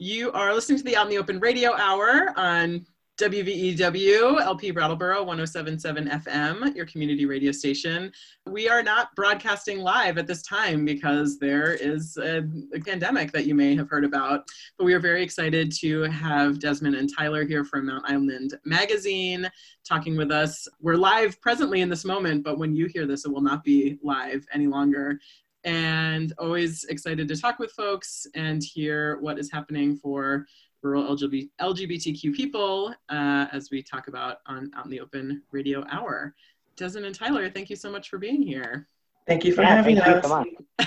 [0.00, 2.84] You are listening to the Out in the Open Radio Hour on
[3.18, 8.10] WVEW, LP Brattleboro 1077 FM, your community radio station.
[8.44, 12.42] We are not broadcasting live at this time because there is a,
[12.74, 14.48] a, pandemic that you may have heard about.
[14.76, 19.48] But we are very excited to have Desmond and Tyler here from Mount Island Magazine
[19.88, 20.66] talking with us.
[20.80, 23.96] We're live presently in this moment, but when you hear this, it will not be
[24.02, 25.20] live any longer.
[25.64, 30.46] And always excited to talk with folks and hear what is happening for
[30.82, 36.34] rural LGBTQ people uh, as we talk about on Out in the Open Radio Hour.
[36.76, 38.88] Desmond and Tyler, thank you so much for being here.
[39.26, 40.44] Thank you for yeah, having us.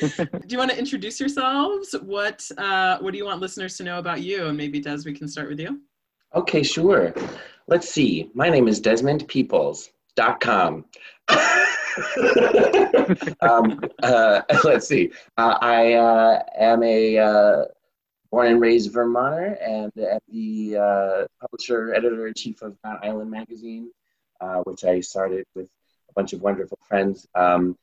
[0.00, 1.94] do you want to introduce yourselves?
[2.02, 4.46] What uh, What do you want listeners to know about you?
[4.46, 5.80] And maybe Des, we can start with you.
[6.34, 7.12] Okay, sure.
[7.66, 8.30] Let's see.
[8.34, 10.84] My name is Desmond Peeples.com.
[13.40, 15.10] um, uh, let's see.
[15.36, 17.64] Uh, I uh, am a uh,
[18.30, 19.92] born and raised Vermonter and
[20.28, 23.90] the uh, publisher, editor in chief of Mount Island Magazine,
[24.40, 25.68] uh, which I started with
[26.08, 27.26] a bunch of wonderful friends.
[27.34, 27.76] Um,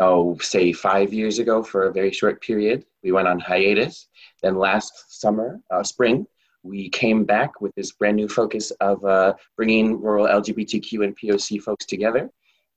[0.00, 2.84] oh, say five years ago for a very short period.
[3.02, 4.08] We went on hiatus.
[4.42, 6.26] Then last summer, spring,
[6.64, 11.86] we came back with this brand new focus of bringing rural LGBTQ and POC folks
[11.86, 12.30] together.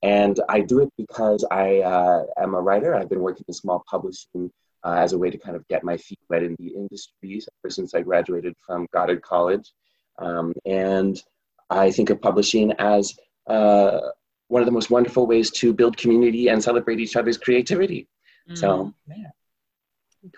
[0.05, 2.93] And I do it because I uh, am a writer.
[2.93, 4.51] I've been working in small publishing
[4.83, 7.71] uh, as a way to kind of get my feet wet in the industries ever
[7.71, 9.67] since I graduated from Goddard College.
[10.19, 11.19] Um, and
[11.71, 13.15] I think of publishing as
[13.47, 13.99] uh,
[14.47, 18.07] one of the most wonderful ways to build community and celebrate each other's creativity.
[18.47, 18.57] Mm.
[18.59, 19.31] So, yeah.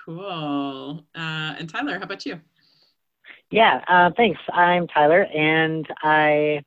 [0.05, 1.03] Cool.
[1.13, 2.39] Uh, and Tyler, how about you?
[3.51, 4.39] Yeah, uh, thanks.
[4.53, 6.63] I'm Tyler, and I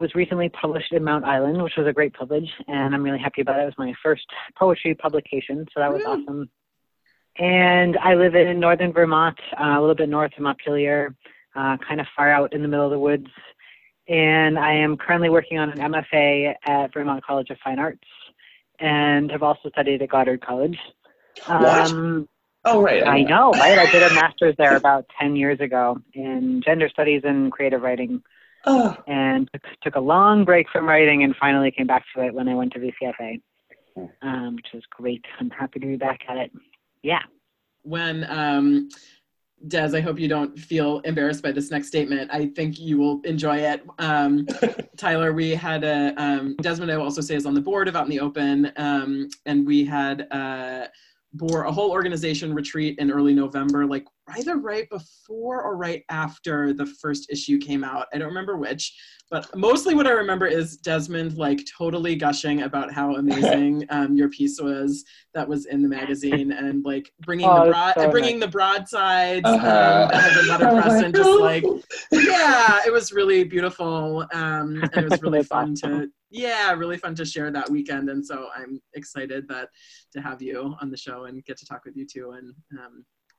[0.00, 3.40] was recently published in Mount Island, which was a great privilege, and I'm really happy
[3.40, 3.62] about it.
[3.62, 6.12] It was my first poetry publication, so that was Woo.
[6.12, 6.50] awesome.
[7.36, 11.14] And I live in northern Vermont, uh, a little bit north of Montpelier,
[11.54, 13.26] uh, kind of far out in the middle of the woods.
[14.08, 18.08] And I am currently working on an MFA at Vermont College of Fine Arts
[18.80, 20.78] and have also studied at Goddard College.
[21.46, 22.28] Um,
[22.64, 23.06] oh, right.
[23.06, 23.78] I know, right?
[23.78, 28.22] I did a master's there about 10 years ago in gender studies and creative writing.
[28.66, 28.96] Oh.
[29.06, 32.48] And took, took a long break from writing and finally came back to it when
[32.48, 33.40] I went to VCFA,
[33.96, 34.04] hmm.
[34.22, 35.24] um, which was great.
[35.40, 36.52] I'm happy to be back at it
[37.02, 37.22] yeah.
[37.82, 38.88] When um,
[39.66, 42.30] Des, I hope you don't feel embarrassed by this next statement.
[42.32, 43.82] I think you will enjoy it.
[43.98, 44.46] Um,
[44.96, 47.96] Tyler, we had a, um, Desmond, I will also say, is on the board of
[47.96, 50.86] Out in the Open, um, and we had uh,
[51.32, 54.04] bore a whole organization retreat in early November, like
[54.36, 58.06] either right before or right after the first issue came out.
[58.12, 58.94] I don't remember which,
[59.30, 64.28] but mostly what I remember is Desmond like totally gushing about how amazing um, your
[64.28, 68.38] piece was that was in the magazine and like bringing oh, the broad, so bringing
[68.38, 68.46] nice.
[68.46, 70.08] the broadsides uh-huh.
[70.12, 71.64] um, and the oh and just like
[72.12, 77.14] yeah, it was really beautiful um, and it was really fun to yeah, really fun
[77.14, 78.10] to share that weekend.
[78.10, 79.70] And so I'm excited that
[80.12, 82.32] to have you on the show and get to talk with you too.
[82.32, 82.54] And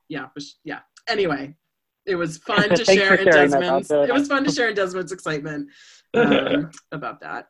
[0.10, 0.28] yeah,
[0.64, 0.80] yeah.
[1.08, 1.56] Anyway,
[2.06, 3.90] it was fun to share in Desmond's.
[3.92, 5.70] It was fun to share in Desmond's excitement
[6.14, 7.48] um, about that.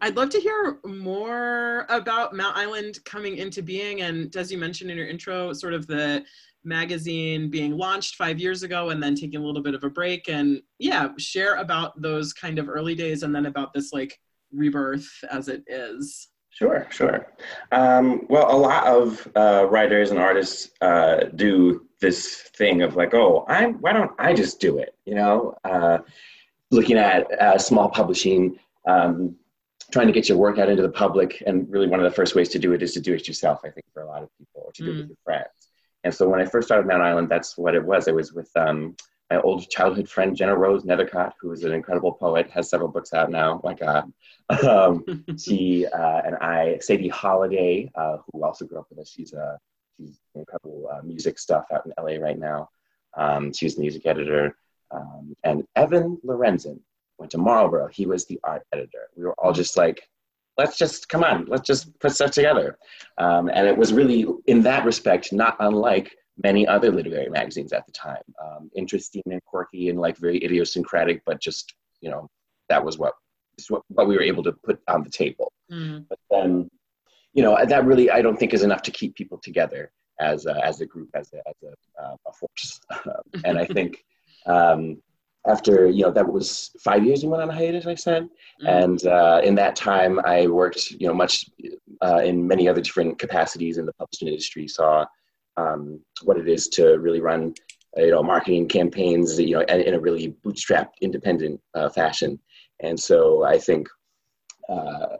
[0.00, 4.02] I'd love to hear more about Mount Island coming into being.
[4.02, 6.24] And as you mentioned in your intro, sort of the
[6.62, 10.28] magazine being launched five years ago and then taking a little bit of a break.
[10.28, 14.18] And yeah, share about those kind of early days and then about this like
[14.52, 16.28] rebirth as it is.
[16.54, 17.26] Sure, sure.
[17.72, 23.12] Um, well, a lot of uh, writers and artists uh, do this thing of like,
[23.12, 23.74] oh, I'm.
[23.80, 24.94] Why don't I just do it?
[25.04, 25.98] You know, uh,
[26.70, 28.56] looking at uh, small publishing,
[28.86, 29.34] um,
[29.90, 32.36] trying to get your work out into the public, and really one of the first
[32.36, 33.58] ways to do it is to do it yourself.
[33.64, 34.86] I think for a lot of people, or to mm.
[34.86, 35.08] do it with mm.
[35.08, 35.48] your friends.
[36.04, 38.06] And so when I first started Mount Island, that's what it was.
[38.06, 38.94] It was with um,
[39.34, 43.12] my old childhood friend Genna Rose Nethercott, who is an incredible poet, has several books
[43.12, 43.60] out now.
[43.64, 44.12] My God,
[44.68, 49.10] um, she uh, and I, Sadie Holiday, uh, who also grew up with us.
[49.10, 49.58] She's a
[49.96, 52.68] she's incredible uh, music stuff out in LA right now.
[53.16, 54.56] Um, she's the music editor,
[54.90, 56.78] um, and Evan Lorenzen
[57.18, 57.88] went to Marlboro.
[57.88, 59.08] He was the art editor.
[59.16, 60.08] We were all just like,
[60.58, 62.78] let's just come on, let's just put stuff together.
[63.18, 67.86] Um, and it was really, in that respect, not unlike many other literary magazines at
[67.86, 68.22] the time.
[68.42, 72.28] Um, interesting and quirky and like very idiosyncratic, but just, you know,
[72.68, 73.14] that was what,
[73.68, 75.52] what, what we were able to put on the table.
[75.70, 76.06] Mm.
[76.08, 76.68] But then,
[77.32, 80.64] you know, that really, I don't think is enough to keep people together as a,
[80.64, 82.80] as a group, as a, as a, uh, a force.
[83.44, 84.04] and I think,
[84.46, 84.98] um,
[85.46, 88.66] after you know that was five years we went on a hiatus i said mm-hmm.
[88.66, 91.46] and uh, in that time i worked you know much
[92.02, 95.04] uh, in many other different capacities in the publishing industry saw
[95.56, 97.54] um, what it is to really run
[97.96, 102.38] you know marketing campaigns you know in, in a really bootstrapped independent uh, fashion
[102.80, 103.88] and so i think
[104.68, 105.16] uh,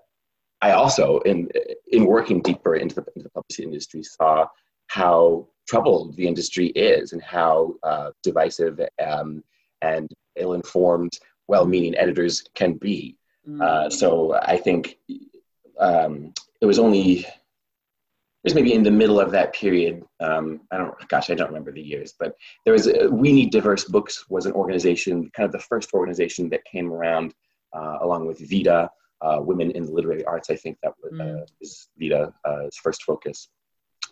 [0.62, 1.48] i also in
[1.92, 4.46] in working deeper into the, into the publishing industry saw
[4.88, 9.42] how troubled the industry is and how uh, divisive um,
[9.82, 13.16] and ill-informed well-meaning editors can be
[13.48, 13.92] mm.
[13.92, 14.98] so i think
[15.78, 17.26] um, it was only
[18.44, 20.02] was maybe in the middle of that period.
[20.20, 23.50] Um, I don't, gosh, I don't remember the years, but there was a, We Need
[23.50, 27.34] Diverse Books was an organization, kind of the first organization that came around
[27.74, 28.90] uh, along with VIDA,
[29.22, 30.50] uh, Women in the Literary Arts.
[30.50, 31.42] I think that was, mm.
[31.42, 33.48] uh, is VIDA's uh, first focus.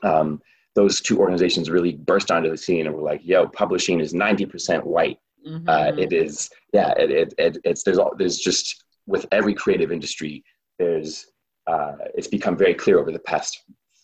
[0.02, 0.40] Um,
[0.74, 4.46] those two organizations really burst onto the scene and were like, "Yo, publishing is ninety
[4.46, 5.18] percent white.
[5.46, 5.68] Mm-hmm.
[5.68, 6.92] Uh, it is, yeah.
[6.96, 10.44] It, it, it, it's there's all there's just with every creative industry,
[10.78, 11.26] there's
[11.66, 13.62] uh, it's become very clear over the past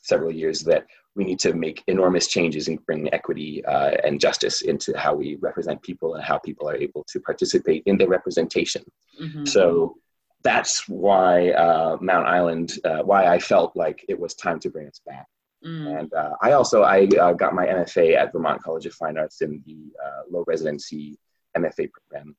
[0.09, 4.63] several years that we need to make enormous changes and bring equity uh, and justice
[4.63, 8.85] into how we represent people and how people are able to participate in their representation.
[9.21, 9.45] Mm-hmm.
[9.45, 9.97] So
[10.43, 14.87] that's why uh, Mount Island, uh, why I felt like it was time to bring
[14.87, 15.27] us back.
[15.65, 15.99] Mm.
[15.99, 19.41] And uh, I also I uh, got my MFA at Vermont College of Fine Arts
[19.43, 21.19] in the uh, low residency
[21.57, 22.37] MFA program,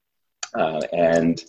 [0.94, 1.44] and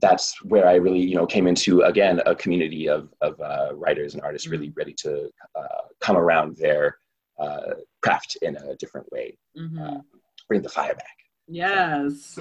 [0.00, 4.14] that's where I really, you know, came into again a community of of uh, writers
[4.14, 4.78] and artists really mm-hmm.
[4.78, 6.98] ready to uh, come around their
[7.38, 9.82] uh, craft in a different way, mm-hmm.
[9.82, 10.00] Uh,
[10.48, 11.16] bring the fire back.
[11.48, 12.38] Yes.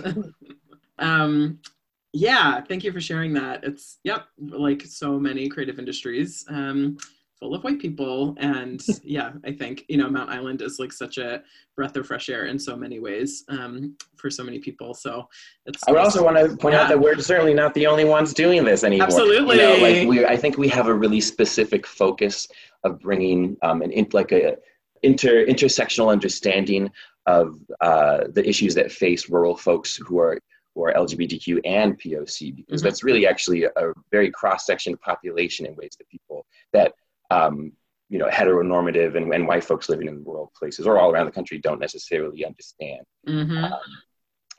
[0.99, 1.59] um,
[2.13, 2.61] yeah.
[2.61, 3.63] Thank you for sharing that.
[3.63, 6.45] It's yep, like so many creative industries.
[6.47, 6.97] Um,
[7.43, 8.35] full of white people.
[8.37, 11.43] And yeah i think you know mount island is like such a
[11.75, 14.93] breath of fresh air in so many ways um, for so many people.
[14.93, 15.27] So
[15.65, 16.83] it's i would also want to point yeah.
[16.83, 19.07] out that we're certainly not the only ones doing this anymore.
[19.07, 19.57] Absolutely.
[19.57, 22.47] You know, like we i think we have a really specific focus
[22.85, 24.55] of bringing um, an in, like a
[25.03, 26.89] inter intersectional understanding
[27.25, 30.37] of uh, the issues that face rural folks who are
[30.75, 32.87] who are LGBTQ and POC, because mm-hmm.
[32.87, 36.93] that's really actually a, a very cross-section population in ways that people that
[37.31, 37.73] um,
[38.09, 41.31] you know, heteronormative and, and white folks living in rural places or all around the
[41.31, 43.01] country don't necessarily understand.
[43.27, 43.63] Mm-hmm.
[43.63, 43.79] Um,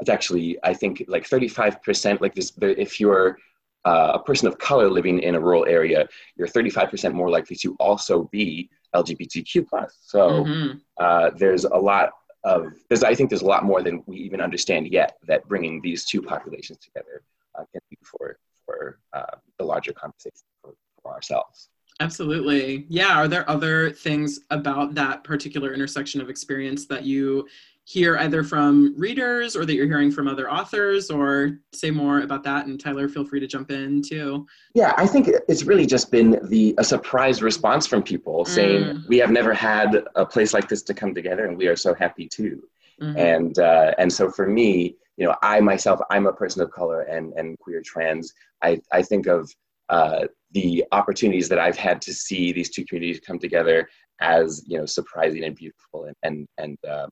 [0.00, 3.38] it's actually, I think, like 35%, like this, if you're
[3.84, 7.76] uh, a person of color living in a rural area, you're 35% more likely to
[7.78, 9.98] also be LGBTQ plus.
[10.04, 10.78] So mm-hmm.
[10.98, 12.10] uh, there's a lot
[12.44, 15.80] of, there's, I think there's a lot more than we even understand yet that bringing
[15.80, 17.22] these two populations together
[17.54, 21.68] uh, can be for, for uh, the larger conversation for, for ourselves.
[22.00, 22.86] Absolutely.
[22.88, 23.18] Yeah.
[23.18, 27.46] Are there other things about that particular intersection of experience that you
[27.86, 32.42] hear either from readers or that you're hearing from other authors or say more about
[32.42, 36.10] that and tyler feel free to jump in too yeah i think it's really just
[36.10, 39.08] been the a surprise response from people saying mm.
[39.08, 41.92] we have never had a place like this to come together and we are so
[41.92, 42.62] happy too
[43.00, 43.18] mm-hmm.
[43.18, 47.02] and uh, and so for me you know i myself i'm a person of color
[47.02, 48.32] and and queer trans
[48.62, 49.54] i i think of
[49.90, 50.24] uh,
[50.54, 53.88] the opportunities that I've had to see these two communities come together
[54.20, 57.10] as you know surprising and beautiful and and and um,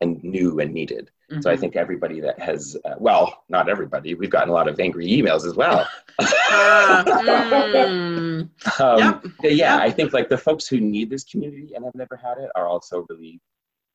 [0.00, 1.10] and new and needed.
[1.30, 1.42] Mm-hmm.
[1.42, 1.60] So I mm-hmm.
[1.60, 4.14] think everybody that has uh, well, not everybody.
[4.14, 5.86] We've gotten a lot of angry emails as well.
[6.18, 8.48] uh, mm.
[8.80, 9.24] um, yep.
[9.42, 9.80] Yeah, yep.
[9.80, 12.66] I think like the folks who need this community and have never had it are
[12.66, 13.40] also really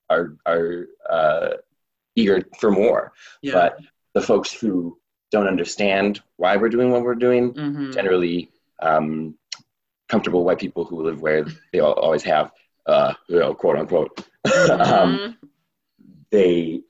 [0.10, 1.50] are are uh,
[2.16, 3.14] eager for more.
[3.42, 3.54] Yeah.
[3.54, 3.80] But
[4.14, 5.00] the folks who
[5.32, 7.54] don't understand why we're doing what we're doing.
[7.54, 7.92] Mm-hmm.
[7.92, 8.52] Generally,
[8.84, 9.36] um,
[10.10, 12.52] comfortable white people who live where they always have,
[12.86, 14.28] uh, you know, quote unquote.
[14.46, 14.82] Mm-hmm.
[14.82, 15.38] um,
[16.30, 16.82] they,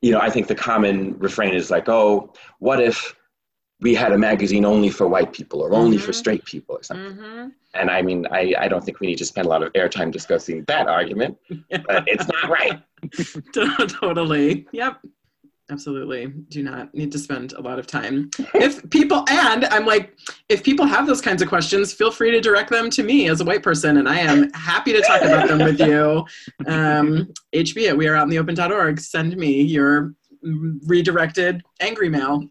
[0.00, 3.14] you know, I think the common refrain is like, oh, what if
[3.80, 6.06] we had a magazine only for white people or only mm-hmm.
[6.06, 7.14] for straight people or something?
[7.14, 7.48] Mm-hmm.
[7.74, 10.10] And I mean, I, I don't think we need to spend a lot of airtime
[10.10, 11.36] discussing that argument,
[11.70, 12.82] but it's not right.
[14.00, 14.66] totally.
[14.72, 15.02] Yep
[15.74, 16.28] absolutely.
[16.50, 18.30] Do not need to spend a lot of time.
[18.54, 20.16] If people and i'm like
[20.48, 23.40] if people have those kinds of questions feel free to direct them to me as
[23.40, 26.24] a white person and i am happy to talk about them with you.
[26.66, 30.14] Um, hb at weareoutintheopen.org send me your
[30.86, 32.44] redirected angry mail.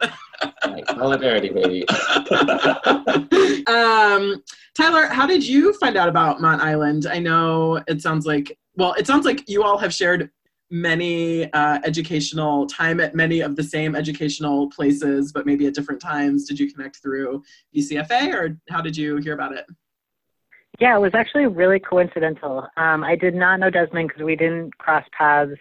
[0.88, 1.86] Solidarity baby.
[3.65, 4.44] Um,
[4.75, 7.08] tyler how did you find out about mount island?
[7.10, 10.30] I know it sounds like well it sounds like you all have shared
[10.74, 16.01] many uh, educational time at many of the same educational places, but maybe at different
[16.01, 16.46] times.
[16.46, 17.44] Did you connect through
[17.75, 19.68] VCFA or how did you hear about it?
[20.80, 22.68] Yeah, it was actually really coincidental.
[22.75, 25.51] Um, I did not know Desmond because we didn't cross paths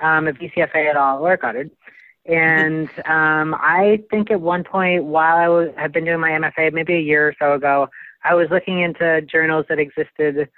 [0.00, 1.70] um, at VCFA at all or Goddard.
[2.26, 6.72] And um, I think at one point while I was, had been doing my MFA,
[6.72, 7.88] maybe a year or so ago,
[8.24, 10.48] I was looking into journals that existed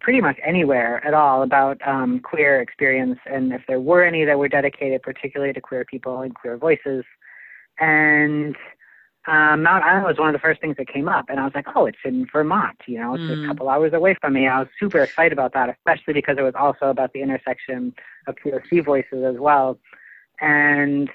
[0.00, 4.38] pretty much anywhere at all about um, queer experience, and if there were any that
[4.38, 7.04] were dedicated particularly to queer people and queer voices.
[7.78, 8.56] And
[9.26, 11.54] um, Mount Island was one of the first things that came up, and I was
[11.54, 12.76] like, oh, it's in Vermont.
[12.86, 13.44] You know, it's mm.
[13.44, 14.46] a couple hours away from me.
[14.46, 17.94] I was super excited about that, especially because it was also about the intersection
[18.26, 19.78] of POC voices as well.
[20.40, 21.08] And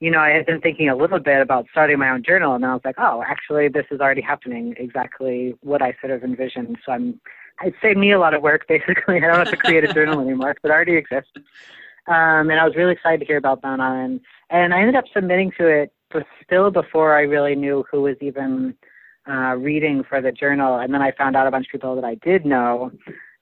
[0.00, 2.64] you know, I had been thinking a little bit about starting my own journal, and
[2.64, 6.78] I was like, oh, actually, this is already happening, exactly what I sort of envisioned.
[6.86, 7.20] So I'm,
[7.64, 9.16] it saved me a lot of work, basically.
[9.16, 11.30] I don't have to create a journal anymore, but it already exists.
[12.06, 14.20] Um, and I was really excited to hear about Mount Island.
[14.50, 18.16] And I ended up submitting to it but still before I really knew who was
[18.20, 18.74] even
[19.28, 20.78] uh, reading for the journal.
[20.78, 22.90] And then I found out a bunch of people that I did know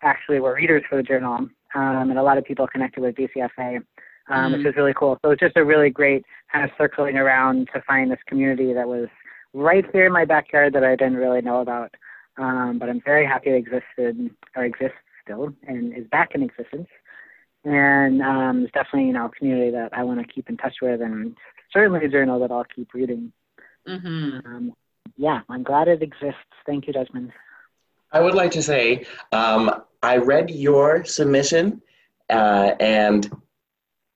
[0.03, 3.77] actually were readers for the journal, um, and a lot of people connected with VCFA,
[3.77, 3.85] um,
[4.29, 4.53] mm-hmm.
[4.53, 5.19] which was really cool.
[5.23, 8.73] So it was just a really great kind of circling around to find this community
[8.73, 9.09] that was
[9.55, 11.95] right there in my backyard that I didn't really know about.
[12.39, 16.89] Um, but I'm very happy it existed or exists still and is back in existence.
[17.65, 20.77] And um, it's definitely you know a community that I want to keep in touch
[20.81, 21.37] with and
[21.73, 23.33] certainly a journal that I'll keep reading.
[23.89, 24.47] Mm-hmm.
[24.47, 24.73] Um,
[25.17, 26.41] yeah, I'm glad it exists.
[26.65, 27.33] Thank you, Desmond.
[28.13, 31.83] I would like to say um, I read your submission
[32.31, 33.31] uh, and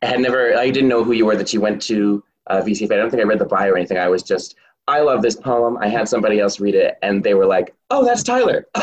[0.02, 2.92] had never, I didn't know who you were that you went to uh, VCFA.
[2.92, 3.98] I don't think I read the bio or anything.
[3.98, 4.56] I was just,
[4.90, 5.78] I love this poem.
[5.78, 8.66] I had somebody else read it and they were like, oh, that's Tyler.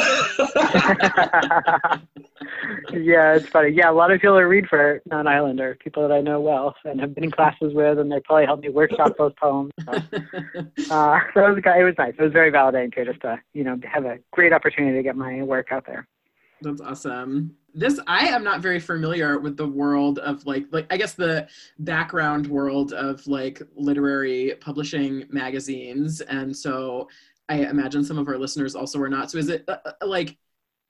[2.93, 3.71] yeah, it's funny.
[3.71, 6.75] Yeah, a lot of people that read for Mount Island people that I know well
[6.85, 9.73] and have been in classes with, and they probably helped me workshop those poems.
[9.83, 12.13] So, uh, so it was, it was nice.
[12.17, 15.17] It was very validating to just to you know have a great opportunity to get
[15.17, 16.07] my work out there.
[16.61, 17.55] That's awesome.
[17.73, 21.47] This I am not very familiar with the world of like like I guess the
[21.79, 27.07] background world of like literary publishing magazines, and so
[27.49, 29.29] I imagine some of our listeners also are not.
[29.29, 30.37] So is it uh, uh like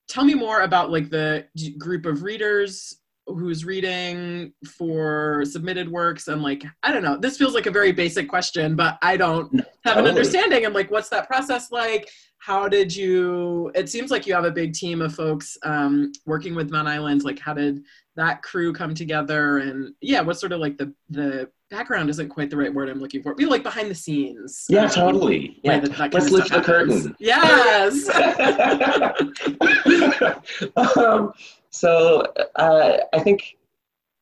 [0.08, 1.46] tell me more about like the
[1.78, 7.54] group of readers who's reading for submitted works and like i don't know this feels
[7.54, 10.06] like a very basic question but i don't have totally.
[10.06, 12.10] an understanding and like what's that process like
[12.40, 16.56] how did you it seems like you have a big team of folks um, working
[16.56, 17.84] with mount island like how did
[18.18, 19.60] that crew come together?
[19.60, 23.00] And yeah what's sort of like the the background isn't quite the right word i'm
[23.00, 24.66] looking for be like behind the scenes.
[24.70, 25.60] Yeah um, totally.
[25.64, 25.80] yeah.
[26.12, 27.16] let's lift the curtain.
[27.20, 28.10] Yes.
[30.76, 31.34] Um,
[31.70, 32.22] so
[32.56, 33.58] uh, i think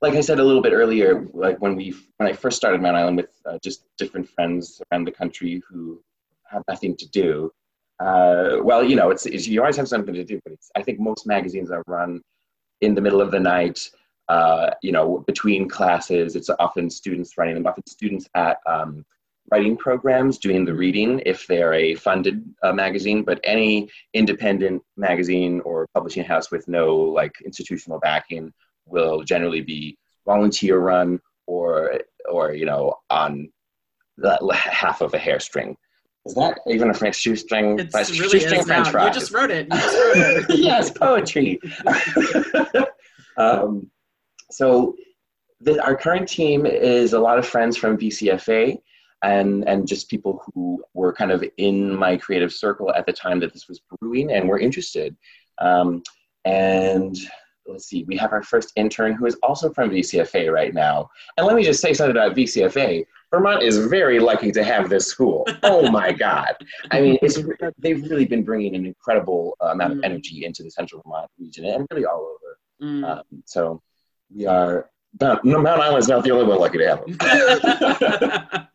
[0.02, 2.98] like i said a little bit earlier like when we when i first started mount
[2.98, 6.02] island with uh, just different friends around the country who
[6.50, 7.52] had nothing to do
[8.00, 11.00] uh, well you know it's, it's, you always have something to do but i think
[11.00, 12.22] most magazines are run
[12.82, 13.90] in the middle of the night
[14.28, 16.36] uh, you know, between classes.
[16.36, 19.06] It's often students writing them, often students at um,
[19.52, 25.62] writing programs doing the reading if they're a funded uh, magazine, but any independent magazine
[25.62, 28.52] or publishing house with no like institutional backing
[28.88, 33.48] will generally be volunteer run or or you know on
[34.18, 35.76] the half of a hairstring.
[36.26, 37.78] Is that even a French shoestring?
[37.80, 39.06] It's really shoestring is French now.
[39.06, 39.68] You just wrote it.
[39.72, 40.46] You just wrote it.
[40.60, 41.60] yes, poetry.
[43.38, 43.92] um,
[44.50, 44.96] so
[45.62, 48.78] the, our current team is a lot of friends from VCFA
[49.24, 53.40] and, and just people who were kind of in my creative circle at the time
[53.40, 55.16] that this was brewing and were interested.
[55.60, 56.02] Um,
[56.44, 57.16] and
[57.66, 61.10] let's see, we have our first intern who is also from VCFA right now.
[61.38, 63.06] And let me just say something about VCFA.
[63.32, 65.48] Vermont is very lucky to have this school.
[65.64, 66.56] Oh my God.
[66.92, 67.40] I mean, it's,
[67.80, 70.06] they've really been bringing an incredible uh, amount of mm.
[70.06, 72.60] energy into the central Vermont region and really all over.
[72.82, 73.04] Mm.
[73.04, 73.82] Um, so
[74.34, 74.90] we are
[75.22, 77.06] Mount, Mount Island's not the only one lucky to have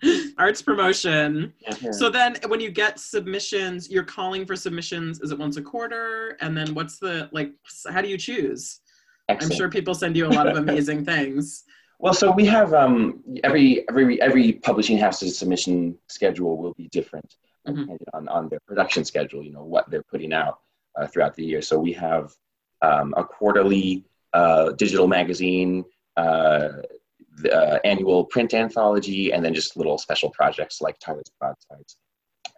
[0.02, 0.32] them.
[0.38, 1.52] Arts promotion.
[1.61, 1.90] Yeah.
[1.90, 5.20] So then, when you get submissions, you're calling for submissions.
[5.20, 6.38] Is it once a quarter?
[6.40, 7.52] And then, what's the like?
[7.90, 8.80] How do you choose?
[9.28, 9.52] Excellent.
[9.52, 11.64] I'm sure people send you a lot of amazing things.
[11.99, 17.35] Well, so we have um, every every every publishing house's submission schedule will be different
[17.68, 17.92] mm-hmm.
[18.14, 19.42] on on their production schedule.
[19.42, 20.61] You know what they're putting out
[20.99, 21.61] uh, throughout the year.
[21.61, 22.32] So we have
[22.80, 25.85] um, a quarterly uh, digital magazine,
[26.17, 31.97] the, uh, annual print anthology, and then just little special projects like Tyler's Broadsides.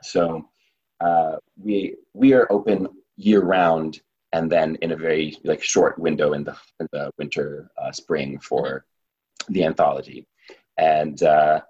[0.03, 0.49] So
[1.01, 4.01] uh, we we are open year round,
[4.33, 8.39] and then in a very like short window in the in the winter uh, spring
[8.39, 8.85] for
[9.49, 10.27] the anthology,
[10.79, 11.61] and uh,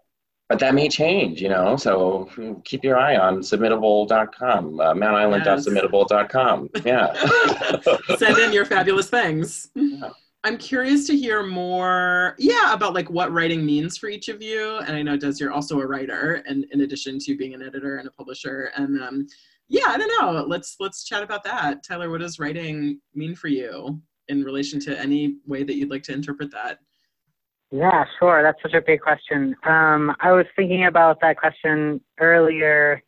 [0.48, 1.76] but that may change, you know.
[1.76, 2.28] So
[2.64, 6.68] keep your eye on submittable.com, uh, mountisland.submittable.com.
[6.84, 8.16] Yeah.
[8.18, 9.70] Send in your fabulous things.
[9.74, 10.10] Yeah.
[10.44, 14.78] I'm curious to hear more, yeah, about like what writing means for each of you.
[14.78, 17.98] And I know Des, you're also a writer, and in addition to being an editor
[17.98, 18.72] and a publisher.
[18.76, 19.26] And um,
[19.68, 20.42] yeah, I don't know.
[20.42, 21.84] Let's let's chat about that.
[21.84, 26.02] Tyler, what does writing mean for you in relation to any way that you'd like
[26.04, 26.80] to interpret that?
[27.70, 28.42] Yeah, sure.
[28.42, 29.56] That's such a big question.
[29.64, 33.02] Um, I was thinking about that question earlier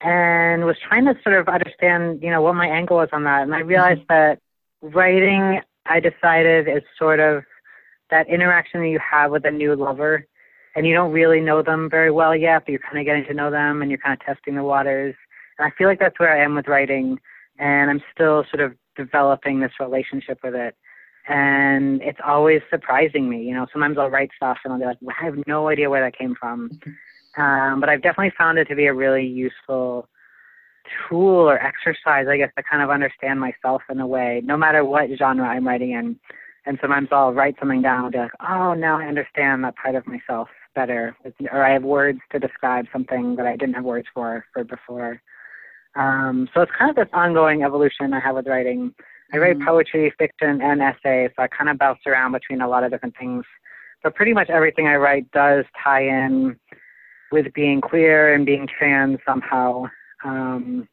[0.00, 3.42] and was trying to sort of understand, you know, what my angle was on that.
[3.42, 4.40] And I realized that
[4.82, 7.44] writing, I decided, is sort of
[8.10, 10.26] that interaction that you have with a new lover
[10.74, 13.34] and you don't really know them very well yet, but you're kind of getting to
[13.34, 15.14] know them and you're kind of testing the waters.
[15.58, 17.18] And I feel like that's where I am with writing,
[17.58, 20.76] and I'm still sort of developing this relationship with it.
[21.28, 23.42] And it's always surprising me.
[23.42, 25.90] You know, sometimes I'll write stuff and I'll be like, well, I have no idea
[25.90, 26.70] where that came from.
[27.36, 30.08] Um, but I've definitely found it to be a really useful
[31.08, 34.84] tool or exercise, I guess, to kind of understand myself in a way, no matter
[34.84, 36.18] what genre I'm writing in.
[36.66, 39.94] And sometimes I'll write something down and be like, oh, now I understand that part
[39.94, 41.16] of myself better.
[41.50, 45.22] Or I have words to describe something that I didn't have words for, for before.
[45.96, 48.94] Um, so it's kind of this ongoing evolution I have with writing.
[49.32, 49.66] I write mm-hmm.
[49.66, 53.16] poetry, fiction, and essays, so I kind of bounce around between a lot of different
[53.18, 53.44] things.
[54.02, 56.56] But pretty much everything I write does tie in
[57.32, 59.86] with being queer and being trans somehow.
[60.24, 60.88] Um,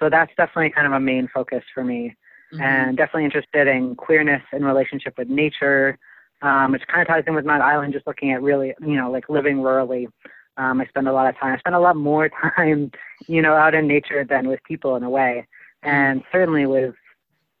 [0.00, 2.14] so that's definitely kind of a main focus for me,
[2.52, 2.62] mm-hmm.
[2.62, 5.98] and definitely interested in queerness in relationship with nature,
[6.42, 9.10] um, which kind of ties in with Mount Island, just looking at really, you know,
[9.10, 10.06] like living rurally.
[10.56, 11.54] Um, I spend a lot of time.
[11.54, 12.90] I spend a lot more time,
[13.26, 15.46] you know, out in nature than with people in a way,
[15.82, 16.94] and certainly with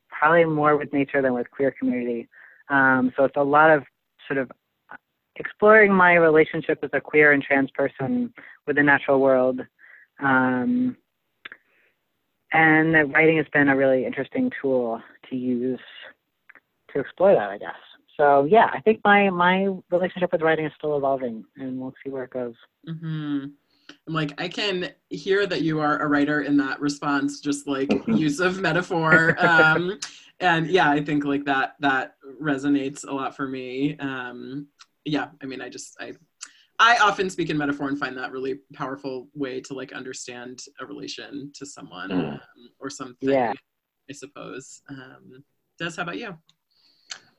[0.08, 2.28] probably more with nature than with queer community.
[2.68, 3.84] Um, so it's a lot of
[4.26, 4.50] sort of
[5.36, 8.32] exploring my relationship as a queer and trans person
[8.66, 9.60] with the natural world.
[10.22, 10.96] Um,
[12.52, 15.80] and writing has been a really interesting tool to use
[16.92, 17.74] to explore that, I guess.
[18.16, 22.10] So yeah, I think my my relationship with writing is still evolving, and we'll see
[22.10, 22.54] where it goes.
[22.88, 23.46] Mm-hmm.
[24.06, 27.90] I'm like, I can hear that you are a writer in that response, just like
[28.06, 29.36] use of metaphor.
[29.38, 29.98] Um,
[30.40, 33.96] and yeah, I think like that that resonates a lot for me.
[33.98, 34.68] Um,
[35.04, 36.12] yeah, I mean, I just I
[36.78, 40.86] I often speak in metaphor and find that really powerful way to like understand a
[40.86, 42.32] relation to someone mm.
[42.32, 42.40] um,
[42.80, 43.28] or something.
[43.28, 43.52] Yeah.
[44.08, 44.82] I suppose.
[44.88, 45.44] Um,
[45.78, 46.36] Des, how about you?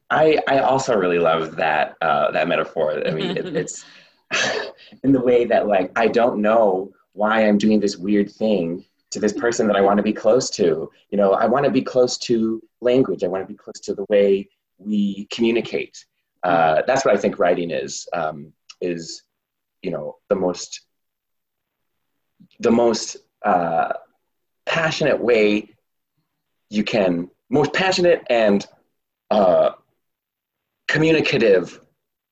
[0.10, 3.06] I I also really love that uh, that metaphor.
[3.06, 3.86] I mean, it, it's
[5.04, 9.20] in the way that like I don't know why I'm doing this weird thing to
[9.20, 10.90] this person that I want to be close to.
[11.10, 13.24] You know, I want to be close to language.
[13.24, 16.06] I want to be close to the way we communicate.
[16.44, 18.08] Uh, that's what I think writing is.
[18.14, 19.24] Um, is
[19.86, 20.82] you know the most
[22.60, 23.94] the most uh,
[24.66, 25.70] passionate way
[26.72, 28.66] you can most passionate and
[29.30, 29.70] uh,
[30.88, 31.80] communicative.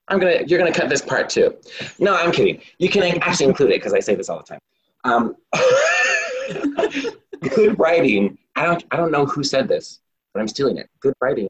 [0.08, 1.56] I'm gonna you're gonna cut this part too.
[2.00, 2.60] No i'm kidding.
[2.80, 4.62] You can actually include it because i say this all the time.
[5.06, 5.36] Um,
[7.56, 10.00] good writing i don't i don't know who said this
[10.34, 10.89] but i'm stealing it.
[11.02, 11.50] Good writing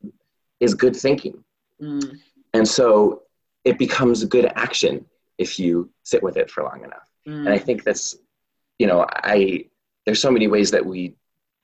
[0.59, 1.43] is good thinking.
[1.81, 2.19] Mm.
[2.53, 3.23] and so
[3.65, 5.05] it becomes good action
[5.37, 7.09] if you sit with it for long enough.
[7.27, 7.45] Mm.
[7.45, 8.15] And I think that's,
[8.77, 9.65] you know, I
[10.05, 11.15] there's so many ways that we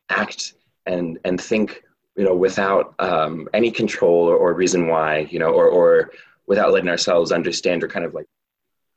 [0.10, 0.54] act
[0.86, 1.84] and and think,
[2.16, 6.12] you know, without um, any control or, or reason why, you know, or or
[6.48, 8.26] without letting ourselves understand or kind of like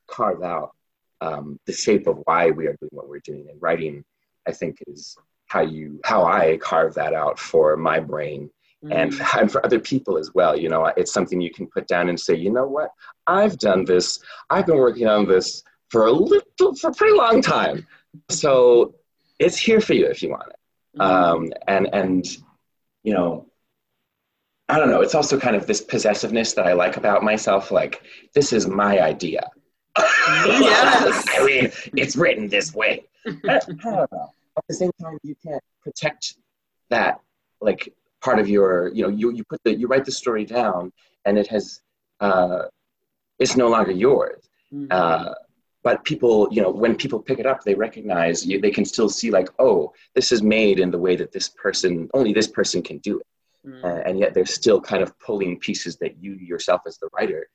[0.07, 0.75] carve out
[1.21, 3.47] um, the shape of why we are doing what we're doing.
[3.51, 4.05] And writing,
[4.47, 8.51] I think, is how you how I carve that out for my brain
[8.91, 9.39] and, mm.
[9.41, 10.57] and for other people as well.
[10.57, 12.91] You know, it's something you can put down and say, you know what,
[13.27, 14.19] I've done this.
[14.51, 17.87] I've been working on this for a little, for a pretty long time.
[18.31, 18.95] So
[19.39, 20.57] it's here for you if you want it.
[20.99, 21.05] Mm.
[21.05, 22.27] Um, and and
[23.03, 23.47] you know,
[24.69, 25.01] I don't know.
[25.01, 27.71] It's also kind of this possessiveness that I like about myself.
[27.71, 28.03] Like
[28.35, 29.51] this is my idea.
[30.47, 31.27] Yes.
[31.37, 33.05] I mean, it's written this way.
[33.27, 34.07] I don't know.
[34.57, 36.37] At the same time, you can't protect
[36.91, 37.21] that
[37.61, 37.93] like
[38.23, 40.93] part of your you know you, you put the you write the story down
[41.27, 41.83] and it has
[42.21, 42.63] uh,
[43.39, 44.87] it's no longer yours mm-hmm.
[44.91, 45.33] uh,
[45.83, 49.09] but people you know when people pick it up they recognize you they can still
[49.09, 52.81] see like oh this is made in the way that this person only this person
[52.81, 53.27] can do it
[53.67, 53.85] mm-hmm.
[53.85, 57.49] uh, and yet they're still kind of pulling pieces that you yourself as the writer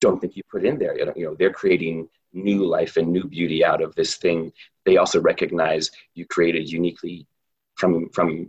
[0.00, 3.08] don't think you put in there you know, you know they're creating new life and
[3.08, 4.52] new beauty out of this thing
[4.84, 7.26] they also recognize you created uniquely
[7.76, 8.48] from from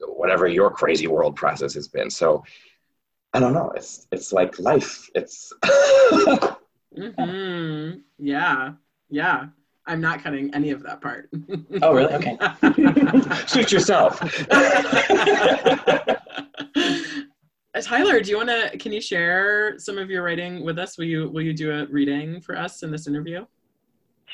[0.00, 2.10] whatever your crazy world process has been.
[2.10, 2.44] So
[3.32, 3.72] I don't know.
[3.76, 5.08] It's it's like life.
[5.14, 5.52] It's
[6.96, 7.98] mm-hmm.
[8.18, 8.72] yeah,
[9.10, 9.46] yeah.
[9.88, 11.30] I'm not cutting any of that part.
[11.82, 12.12] oh, really?
[12.14, 12.36] Okay.
[13.46, 14.18] Shoot yourself.
[17.82, 18.76] Tyler, do you want to?
[18.78, 20.98] Can you share some of your writing with us?
[20.98, 23.46] Will you Will you do a reading for us in this interview?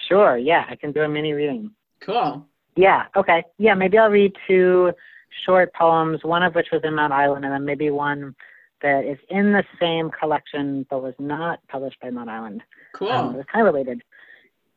[0.09, 0.38] Sure.
[0.38, 1.70] Yeah, I can do a mini reading.
[2.01, 2.46] Cool.
[2.77, 3.44] Yeah, okay.
[3.59, 4.92] Yeah, maybe I'll read two
[5.45, 8.35] short poems, one of which was in Mount Island, and then maybe one
[8.83, 12.62] that is in the same collection but was not published by Mount Island.
[12.92, 13.11] Cool.
[13.11, 14.03] Um, it's kind of related.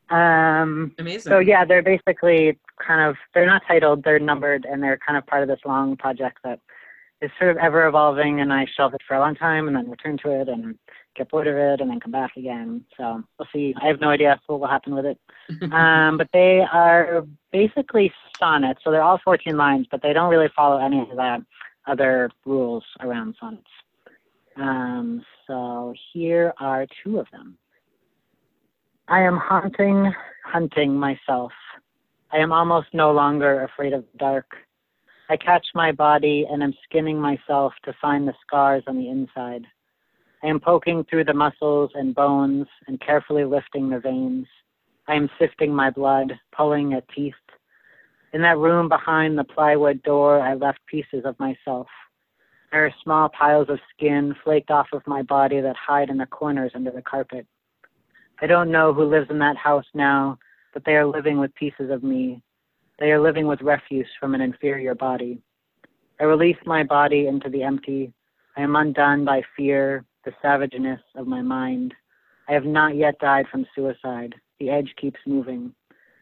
[0.09, 1.31] Um, Amazing.
[1.31, 5.25] so yeah, they're basically kind of they're not titled, they're numbered, and they're kind of
[5.25, 6.59] part of this long project that
[7.21, 8.41] is sort of ever evolving.
[8.41, 10.77] And I shelve it for a long time, and then return to it, and
[11.15, 12.83] get bored of it, and then come back again.
[12.97, 13.73] So we'll see.
[13.81, 15.19] I have no idea what will happen with it.
[15.71, 20.49] um, but they are basically sonnets, so they're all 14 lines, but they don't really
[20.55, 21.45] follow any of the
[21.87, 23.63] other rules around sonnets.
[24.57, 27.57] Um, so here are two of them.
[29.07, 31.51] I am haunting, hunting myself.
[32.31, 34.55] I am almost no longer afraid of the dark.
[35.27, 39.65] I catch my body and am skinning myself to find the scars on the inside.
[40.43, 44.45] I am poking through the muscles and bones and carefully lifting the veins.
[45.07, 47.33] I am sifting my blood, pulling at teeth.
[48.33, 51.87] In that room behind the plywood door, I left pieces of myself.
[52.71, 56.25] There are small piles of skin flaked off of my body that hide in the
[56.27, 57.47] corners under the carpet.
[58.41, 60.37] I don't know who lives in that house now,
[60.73, 62.43] but they are living with pieces of me.
[62.99, 65.41] They are living with refuse from an inferior body.
[66.19, 68.13] I release my body into the empty.
[68.55, 71.93] I am undone by fear, the savageness of my mind.
[72.47, 74.33] I have not yet died from suicide.
[74.59, 75.73] The edge keeps moving.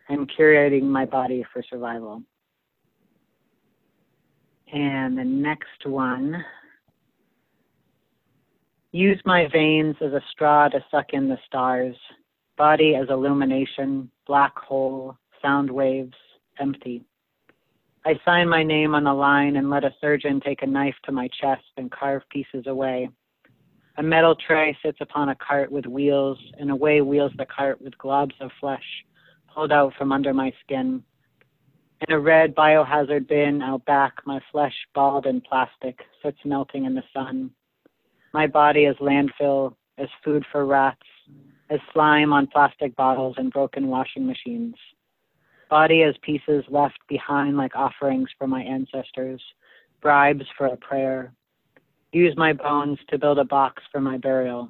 [0.09, 2.23] I am curating my body for survival.
[4.73, 6.43] And the next one
[8.91, 11.95] use my veins as a straw to suck in the stars,
[12.57, 16.15] body as illumination, black hole, sound waves,
[16.59, 17.05] empty.
[18.05, 21.11] I sign my name on the line and let a surgeon take a knife to
[21.11, 23.09] my chest and carve pieces away.
[23.97, 27.97] A metal tray sits upon a cart with wheels, and away wheels the cart with
[27.97, 28.83] globs of flesh
[29.53, 31.03] pulled out from under my skin.
[32.07, 36.95] In a red biohazard bin out back, my flesh, bald and plastic, sits melting in
[36.95, 37.51] the sun.
[38.33, 41.07] My body is landfill, as food for rats,
[41.69, 44.75] as slime on plastic bottles and broken washing machines.
[45.73, 49.41] Body as pieces left behind like offerings for my ancestors,
[50.03, 51.33] bribes for a prayer.
[52.11, 54.69] Use my bones to build a box for my burial.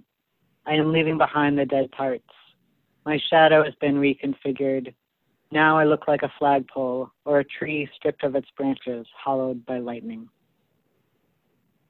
[0.66, 2.24] I am leaving behind the dead parts.
[3.06, 4.94] My shadow has been reconfigured.
[5.52, 9.80] Now I look like a flagpole or a tree stripped of its branches, hollowed by
[9.80, 10.30] lightning.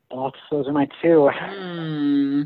[0.10, 0.40] Thoughts?
[0.50, 1.30] Those are my two.
[1.32, 2.42] Hmm.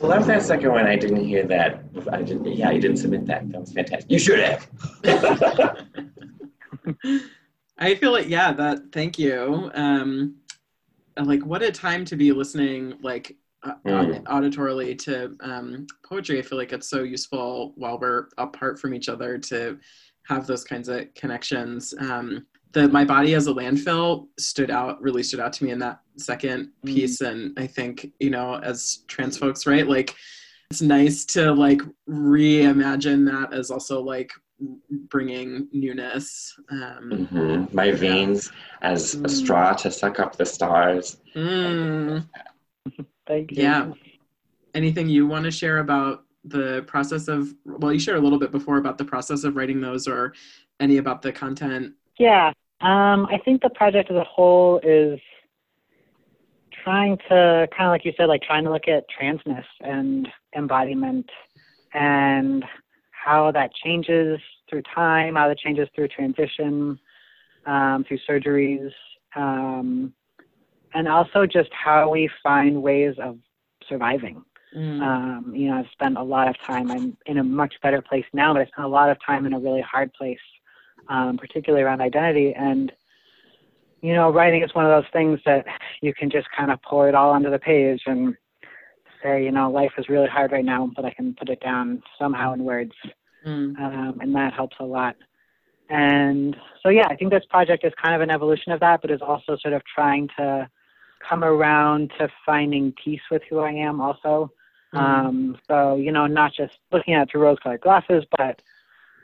[0.00, 0.06] Hmm.
[0.06, 0.86] I love that second one.
[0.86, 1.84] I didn't hear that.
[2.10, 2.46] I didn't.
[2.46, 3.50] Yeah, you didn't submit that.
[3.50, 4.10] That was fantastic.
[4.10, 4.68] You should have.
[7.78, 9.70] I feel like yeah, that thank you.
[9.74, 10.36] Um
[11.16, 14.22] like what a time to be listening like uh, Mm.
[14.24, 16.38] auditorily to um poetry.
[16.38, 19.78] I feel like it's so useful while we're apart from each other to
[20.28, 21.92] have those kinds of connections.
[22.00, 25.78] Um the my body as a landfill stood out really stood out to me in
[25.80, 26.94] that second Mm.
[26.94, 29.86] piece and I think, you know, as trans folks, right?
[29.88, 30.14] Like
[30.70, 34.30] it's nice to like reimagine that as also like
[35.08, 36.54] bringing newness.
[36.70, 37.72] Um, Mhm.
[37.72, 38.52] My veins
[38.82, 39.30] as a Mm.
[39.30, 41.16] straw to suck up the stars.
[41.34, 42.24] mm,
[43.26, 43.62] Thank you.
[43.62, 43.92] Yeah.
[44.74, 47.52] anything you want to share about the process of?
[47.64, 50.32] Well, you shared a little bit before about the process of writing those, or
[50.78, 51.94] any about the content.
[52.18, 52.52] Yeah.
[52.80, 55.20] Um, I think the project as a whole is
[56.82, 61.28] trying to kind of like you said, like trying to look at transness and embodiment
[61.92, 62.64] and
[63.10, 64.38] how that changes
[64.68, 66.98] through time, how that changes through transition,
[67.66, 68.90] um, through surgeries,
[69.36, 70.12] um,
[70.94, 73.36] and also just how we find ways of
[73.88, 74.42] surviving.
[74.74, 76.90] Mm, Um, you know, I've spent a lot of time.
[76.90, 79.52] I'm in a much better place now, but I spent a lot of time in
[79.52, 80.38] a really hard place,
[81.08, 82.54] um, particularly around identity.
[82.54, 82.92] And
[84.02, 85.66] you know, writing is one of those things that
[86.00, 88.34] you can just kind of pour it all onto the page and
[89.22, 92.02] say, you know, life is really hard right now, but I can put it down
[92.18, 92.92] somehow in words,
[93.46, 95.16] mm, um, and that helps a lot.
[95.90, 99.10] And so, yeah, I think this project is kind of an evolution of that, but
[99.10, 100.70] is also sort of trying to
[101.28, 104.50] come around to finding peace with who I am also.
[104.94, 108.62] mm, Um, so, you know, not just looking at it through rose colored glasses, but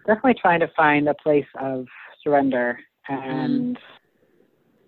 [0.07, 1.87] definitely trying to find a place of
[2.23, 2.79] surrender.
[3.09, 3.79] And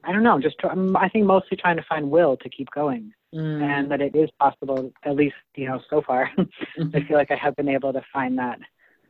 [0.05, 3.63] I don't know, just, I think mostly trying to find will to keep going mm,
[3.63, 6.31] and that it is possible, at least, you know, so far.
[6.39, 8.59] I feel like I have been able to find that.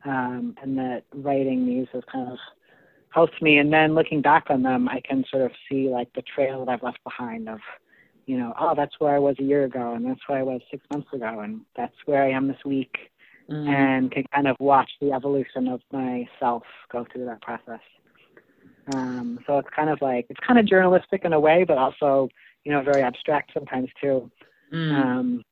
[0.04, 2.38] Um, and that writing these has kind of
[3.10, 3.58] helped me.
[3.58, 6.70] And then looking back on them, I can sort of see like the trail that
[6.70, 7.58] I've left behind of,
[8.26, 10.60] you know, oh, that's where I was a year ago, and that's where I was
[10.70, 13.10] six months ago, and that's where I am this week,
[13.50, 13.68] mm.
[13.68, 17.80] and can kind of watch the evolution of myself go through that process.
[18.94, 22.28] Um, so it's kind of like it's kind of journalistic in a way, but also
[22.64, 24.30] you know very abstract sometimes too.
[24.72, 24.92] Mm.
[24.92, 25.42] Um,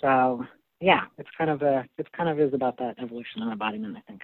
[0.00, 0.44] so
[0.80, 4.00] yeah, it's kind of a it's kind of is about that evolution and embodiment, I
[4.08, 4.22] think.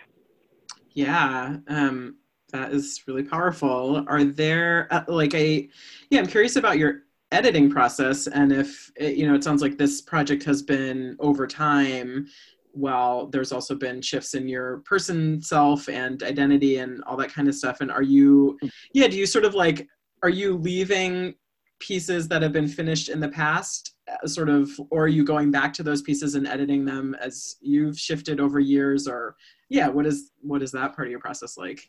[0.92, 2.16] Yeah, um,
[2.52, 4.04] that is really powerful.
[4.09, 5.68] Are there uh, like a
[6.11, 6.20] yeah?
[6.20, 10.00] I'm curious about your editing process and if it, you know it sounds like this
[10.00, 12.26] project has been over time
[12.72, 17.48] while there's also been shifts in your person self and identity and all that kind
[17.48, 18.59] of stuff and are you
[18.92, 19.87] yeah do you sort of like
[20.22, 21.35] are you leaving
[21.81, 25.50] pieces that have been finished in the past uh, sort of or are you going
[25.50, 29.35] back to those pieces and editing them as you've shifted over years or
[29.68, 31.81] yeah what is what is that part of your process like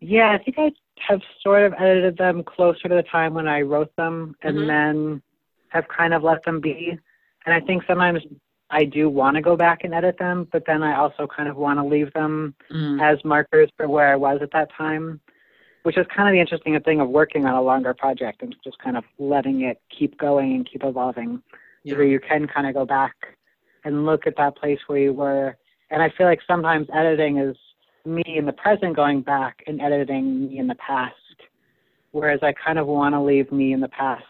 [0.00, 0.70] Yeah, I think I
[1.08, 4.66] have sort of edited them closer to the time when I wrote them and Mhm.
[4.66, 5.22] then
[5.68, 6.98] have kind of let them be.
[7.46, 8.20] And I think sometimes
[8.74, 11.56] I do want to go back and edit them, but then I also kind of
[11.56, 15.20] want to leave them Mm, as markers for where I was at that time,
[15.84, 18.78] which is kind of the interesting thing of working on a longer project and just
[18.78, 21.40] kind of letting it keep going and keep evolving
[21.84, 21.94] yeah.
[21.94, 23.14] where you can kind of go back
[23.84, 25.56] and look at that place where you were.
[25.90, 27.56] And I feel like sometimes editing is
[28.04, 31.14] me in the present going back and editing me in the past,
[32.10, 34.24] whereas I kind of want to leave me in the past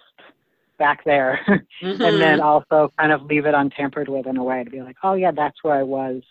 [0.79, 1.41] back there
[1.83, 4.97] and then also kind of leave it untampered with in a way to be like,
[5.03, 6.23] oh, yeah, that's where I was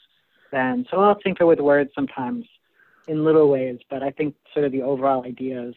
[0.52, 0.86] then.
[0.92, 2.46] So I'll tinker with words sometimes
[3.08, 5.76] in little ways, but I think sort of the overall ideas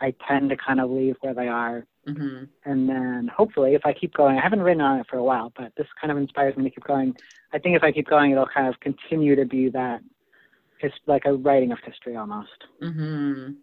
[0.00, 2.48] I tend to kind of leave where they are Mhm.
[2.64, 5.52] and then hopefully if I keep going, I haven't written on it for a while,
[5.56, 7.16] but this kind of inspires me to keep going.
[7.52, 10.00] I think if I keep going, it'll kind of continue to be that,
[10.80, 12.64] it's like a writing of history almost.
[12.82, 13.56] Mhm.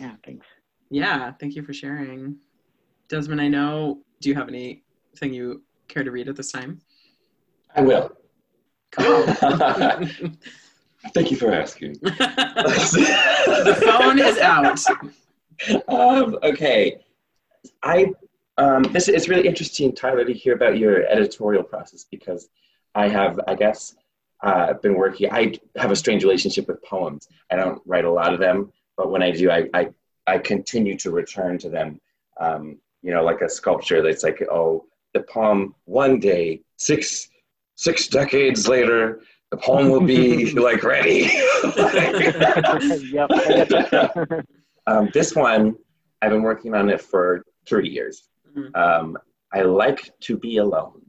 [0.00, 0.46] Yeah, thanks.
[0.90, 2.38] Yeah, thank you for sharing.
[3.12, 6.80] Desmond, I know, do you have anything you care to read at this time?
[7.76, 8.10] I will.
[8.90, 9.24] Cool.
[11.12, 11.92] Thank you for asking.
[12.00, 14.80] the phone is out.
[15.88, 17.00] um, okay.
[17.82, 18.12] I
[18.56, 22.48] um, this it's really interesting, Tyler, to hear about your editorial process because
[22.94, 23.94] I have, I guess,
[24.42, 25.30] uh, been working.
[25.30, 27.28] I have a strange relationship with poems.
[27.50, 29.88] I don't write a lot of them, but when I do, I I,
[30.26, 32.00] I continue to return to them.
[32.40, 34.84] Um, you know, like a sculpture that's like, oh,
[35.14, 37.28] the poem one day, six
[37.74, 41.30] six decades later, the poem will be like ready.
[43.10, 44.44] yep, I get that.
[44.86, 45.76] um, this one,
[46.20, 48.28] I've been working on it for 30 years.
[48.56, 48.76] Mhm.
[48.76, 49.18] Um,
[49.52, 51.02] I like to be alone.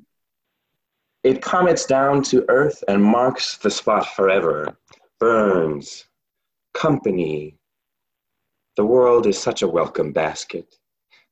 [1.23, 4.77] It comets down to earth and marks the spot forever.
[5.19, 6.05] Burns,
[6.73, 7.57] company.
[8.75, 10.75] The world is such a welcome basket,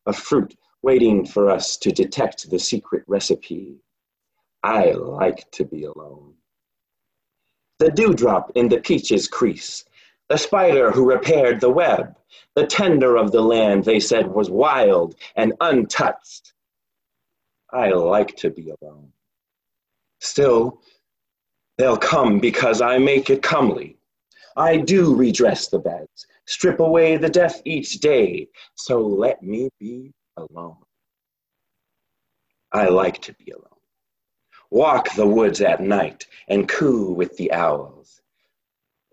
[0.06, 3.82] a fruit waiting for us to detect the secret recipe.
[4.64, 6.34] I like to be alone.
[7.80, 9.86] The dewdrop in the peach's crease,
[10.30, 12.16] the spider who repaired the web,
[12.56, 16.54] the tender of the land they said was wild and untouched.
[17.72, 19.12] I like to be alone.
[20.20, 20.82] Still,
[21.78, 23.98] they'll come because I make it comely.
[24.56, 30.12] I do redress the beds, strip away the death each day, so let me be
[30.36, 30.76] alone.
[32.74, 33.68] I like to be alone.
[34.70, 38.22] Walk the woods at night and coo with the owls.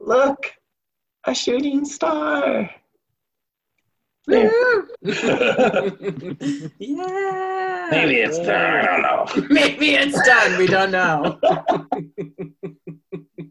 [0.00, 0.52] Look,
[1.24, 2.70] a shooting star.
[4.26, 4.50] There.
[5.00, 5.88] yeah.
[7.90, 8.50] Maybe it's done.
[8.50, 9.46] I don't know.
[9.50, 10.58] Maybe it's done.
[10.58, 11.38] We don't know.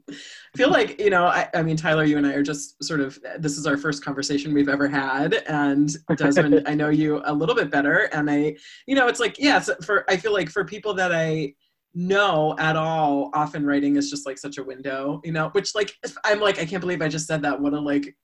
[0.10, 3.00] I feel like, you know, I, I mean, Tyler, you and I are just sort
[3.00, 5.44] of, this is our first conversation we've ever had.
[5.48, 8.10] And Desmond, I know you a little bit better.
[8.14, 11.54] And I, you know, it's like, yes, for, I feel like for people that I
[11.94, 15.94] know at all, often writing is just like such a window, you know, which like,
[16.24, 17.60] I'm like, I can't believe I just said that.
[17.60, 18.16] What a like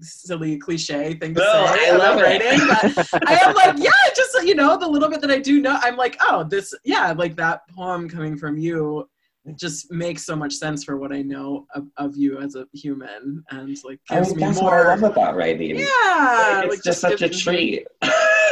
[0.00, 2.58] silly cliche thing to No, say I love writing.
[2.66, 5.78] But I am like, yeah, just you know, the little bit that I do know,
[5.82, 9.08] I'm like, oh, this, yeah, like that poem coming from you
[9.56, 13.44] just makes so much sense for what I know of, of you as a human,
[13.50, 15.76] and like I gives mean, me that's what I love about writing.
[15.78, 17.86] Yeah, it's like, just such a treat.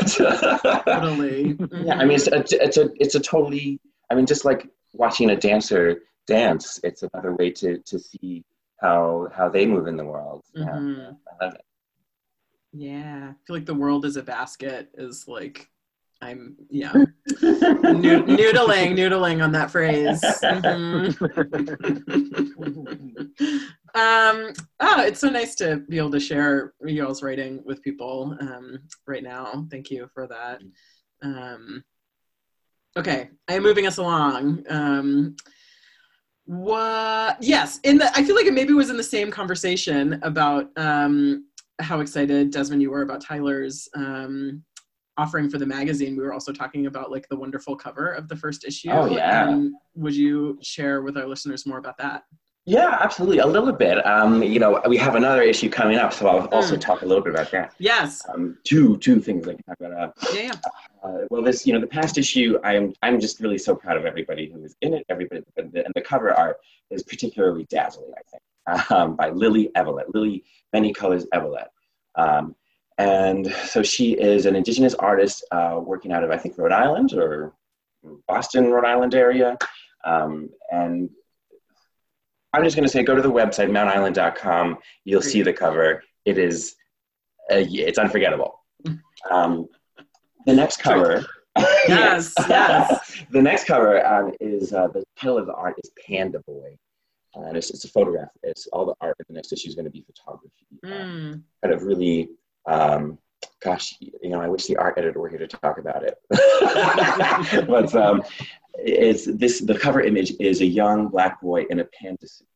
[0.06, 1.56] Totally.
[1.84, 3.80] yeah, I mean, it's a, it's a, it's a totally.
[4.10, 8.44] I mean, just like watching a dancer dance, it's another way to to see
[8.80, 10.44] how how they move in the world.
[10.54, 11.16] Yeah, Mhm.
[11.40, 11.64] I love it.
[12.72, 15.68] Yeah, I feel like the world is a basket is like,
[16.20, 16.92] I'm yeah,
[17.30, 20.20] noodling, noodling on that phrase.
[20.42, 21.14] Mhm.
[23.94, 28.80] um, oh, it's so nice to be able to share y'all's writing with people um,
[29.06, 29.66] right now.
[29.70, 30.60] Thank you for that.
[31.22, 31.84] Um,
[32.96, 34.64] okay, I am moving us along.
[34.68, 35.36] Um,
[36.46, 37.36] what?
[37.40, 41.44] Yes, in the I feel like it maybe was in the same conversation about um,
[41.78, 44.64] how excited Desmond you were about Tyler's um,
[45.18, 46.16] offering for the magazine.
[46.16, 48.90] We were also talking about like the wonderful cover of the first issue.
[48.90, 49.46] Oh, yeah.
[49.48, 52.24] Um, would you share with our listeners more about that?
[52.64, 53.38] Yeah, absolutely.
[53.38, 54.04] A little bit.
[54.06, 56.80] Um, you know, we have another issue coming up, so I'll also Mm.
[56.82, 57.74] talk a little bit about that.
[57.78, 58.22] Yes.
[58.28, 59.92] Um, two two things I can talk about.
[59.98, 60.40] Uh, Yeah.
[60.42, 60.52] yeah.
[61.02, 64.04] Uh, well, this, you know, the past issue, I'm, I'm just really so proud of
[64.04, 65.04] everybody who is in it.
[65.08, 66.58] Everybody, and the, and the cover art
[66.90, 71.68] is particularly dazzling, I think, um, by Lily Evelett, Lily Many Colors Evelett.
[72.16, 72.54] Um,
[72.98, 77.12] and so she is an indigenous artist uh, working out of, I think, Rhode Island
[77.12, 77.52] or
[78.26, 79.56] Boston, Rhode Island area.
[80.04, 81.08] Um, and
[82.52, 84.78] I'm just going to say, go to the website, mountisland.com.
[85.04, 86.02] You'll see the cover.
[86.24, 86.74] It is,
[87.52, 88.60] uh, it's unforgettable.
[89.30, 89.68] Um,
[90.44, 91.24] the next cover.
[91.88, 93.24] Yes, yes.
[93.30, 96.76] the next cover um, is uh, the title of the art is Panda Boy.
[97.34, 98.28] And it's, it's a photograph.
[98.44, 100.52] It's all the art in the next issue is going to be photography.
[100.84, 101.42] Mm.
[101.60, 102.28] kind of really,
[102.68, 103.18] um,
[103.62, 106.16] gosh, you know, I wish the art editor were here to talk about it.
[107.68, 108.22] but um,
[108.74, 109.60] it's this.
[109.60, 112.46] The cover image is a young black boy in a panda suit,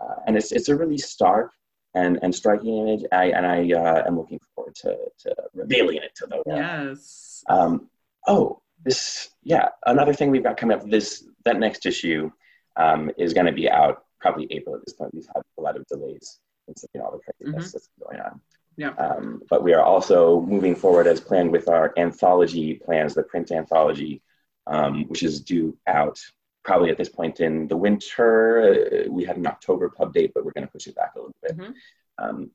[0.00, 1.52] uh, and it's it's a really stark
[1.94, 3.04] and and striking image.
[3.12, 6.58] I and I uh, am looking forward to to revealing it to the world.
[6.60, 7.42] Yes.
[7.48, 7.88] Um,
[8.26, 12.30] oh, this, yeah, another thing we've got coming up, this, that next issue
[12.76, 15.14] um, is going to be out probably April at this point.
[15.14, 18.40] We've had a lot of delays and you know, all the craziness that's going on.
[18.76, 18.90] Yeah.
[18.90, 23.50] Um, but we are also moving forward as planned with our anthology plans, the print
[23.50, 24.22] anthology,
[24.66, 26.20] um, which is due out
[26.62, 29.04] probably at this point in the winter.
[29.06, 31.18] Uh, we had an October pub date, but we're going to push it back a
[31.18, 31.56] little bit.
[31.56, 31.74] Mhm.
[32.18, 32.50] Um,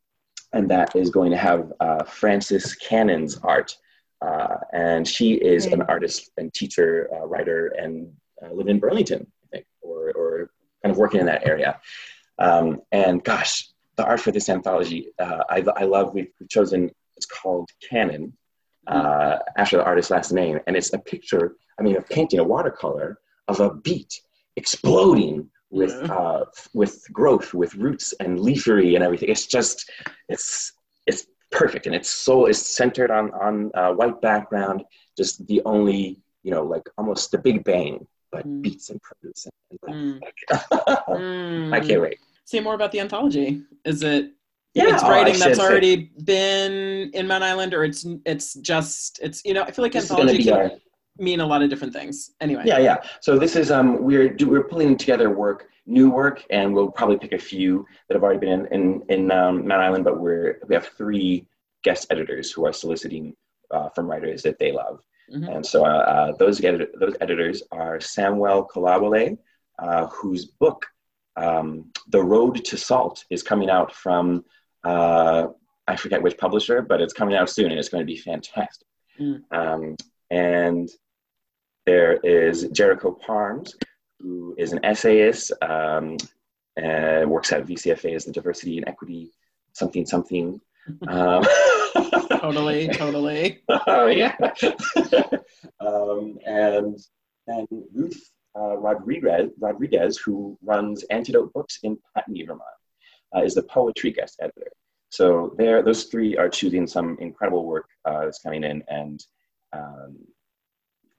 [0.54, 3.78] and that is going to have uh, Frances Cannon's art.
[4.22, 9.26] Uh, and she is an artist and teacher, uh, writer, and uh, live in Burlington,
[9.46, 10.52] I think, or, or
[10.84, 11.80] kind of working in that area.
[12.38, 13.71] Um, and gosh,
[14.02, 16.14] the art for this anthology, uh, I, I love.
[16.16, 16.80] We've chosen.
[17.18, 18.24] It's called Cannon,
[18.88, 21.46] uh, after the artist's last name, and it's a picture.
[21.78, 24.14] I mean, a painting, a watercolor of a beet
[24.56, 26.14] exploding with Yeah.
[26.16, 29.30] uh, with growth, with roots and leafery and everything.
[29.30, 29.78] It's just,
[30.34, 30.74] it's
[31.10, 31.22] it's
[31.60, 34.84] perfect, and it's so it's centered on on uh, white background.
[35.18, 36.02] Just the only,
[36.46, 37.96] you know, like almost the Big Bang,
[38.32, 38.62] but Mm.
[38.64, 39.42] beets and produce.
[39.46, 40.22] And, Mm.
[40.26, 41.74] like, Mm.
[41.78, 42.20] I can't wait.
[42.46, 43.62] Say more about the anthology.
[43.86, 44.32] Is it
[44.74, 48.54] Yeah, it's oh, writing should that's say- already been in Mount Island, or it's it's
[48.56, 50.78] just it's you know I feel like This is going to anthology can our
[51.18, 52.32] mean a lot of different things.
[52.40, 52.64] Anyway.
[52.66, 52.98] Yeah, yeah.
[53.20, 57.18] So this is um we're do, we're pulling together work, new work, and we'll probably
[57.18, 60.04] pick a few that have already been in in, in um, Mount Island.
[60.04, 61.46] But we're we have three
[61.84, 63.36] guest editors who are soliciting
[63.72, 65.00] uh, from writers that they love,
[65.34, 65.56] Mhm.
[65.56, 69.38] and so uh, uh, those edit- those editors are Samuel Kolawole,
[69.80, 70.86] uh, whose book
[71.36, 74.46] um, The Road to Salt is coming out from
[74.84, 75.48] uh,
[75.88, 78.88] I forget which publisher, but it's coming out soon, and it's going to be fantastic.
[79.20, 79.42] Mm.
[79.52, 79.96] Um,
[80.30, 80.90] and
[81.86, 83.76] there is Jericho Parms,
[84.20, 86.18] who is an essayist, um,
[86.78, 89.32] and works at VCFA as the Diversity and Equity
[89.74, 90.60] something something.
[91.08, 91.44] Um,
[92.42, 93.62] Totally, totally.
[93.70, 94.36] oh yeah.
[95.80, 96.98] um, and
[97.48, 102.64] and Ruth uh, Rodriguez, Rodriguez, who runs Antidote Books in Putney, Vermont,
[103.36, 104.72] uh, is the poetry guest editor.
[105.10, 109.24] So there, those three are choosing some incredible work uh, that's coming in, and
[109.74, 110.18] um,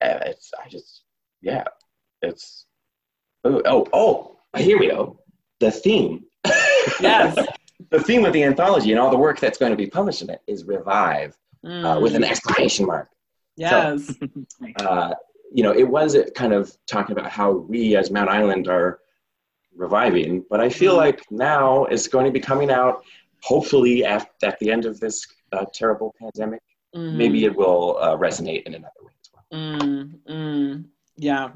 [0.03, 1.03] uh, it's I just
[1.43, 1.65] yeah,
[2.23, 2.67] it's
[3.45, 5.19] oh oh oh here we go
[5.61, 6.25] the theme.
[7.01, 7.37] Yes.
[7.91, 10.31] the theme of the anthology and all the work that's going to be published in
[10.31, 12.03] it is revive uh, Mm.
[12.03, 13.09] with an exclamation mark.
[13.57, 14.13] yes.
[14.81, 15.15] Uh,
[15.55, 19.01] you know, it was kind of talking about how we as Mount Island are
[19.75, 20.99] reviving, but I feel Mm.
[21.05, 23.05] like now it's going to be coming out.
[23.43, 26.63] Hopefully, at, at the end of this uh, terrible pandemic,
[26.95, 27.15] Mm.
[27.15, 29.45] maybe it will uh, resonate in another way as well.
[29.61, 30.85] Mm, mm,
[31.17, 31.53] yeah.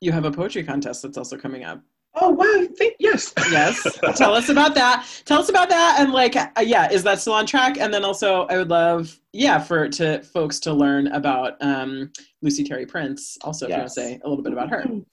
[0.00, 1.80] You have a poetry contest that's also coming up.
[2.14, 2.68] Oh wow!
[2.76, 3.32] Think, yes.
[3.50, 3.86] Yes.
[4.16, 5.06] Tell us about that.
[5.24, 5.96] Tell us about that.
[5.98, 7.78] And like, uh, yeah, is that still on track?
[7.78, 12.64] And then also, I would love, yeah, for to folks to learn about um, Lucy
[12.64, 13.38] Terry Prince.
[13.42, 14.84] Also, if you want to say a little bit about her.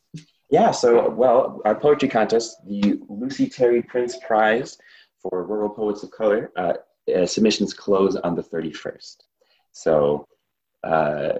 [0.52, 4.80] Yeah, so, well, our poetry contest, the Lucy Terry Prince Prize
[5.22, 6.74] for Rural Poets of Color, uh,
[7.16, 9.18] uh, submissions close on the 31st.
[9.74, 10.26] So,
[10.84, 11.34] uh,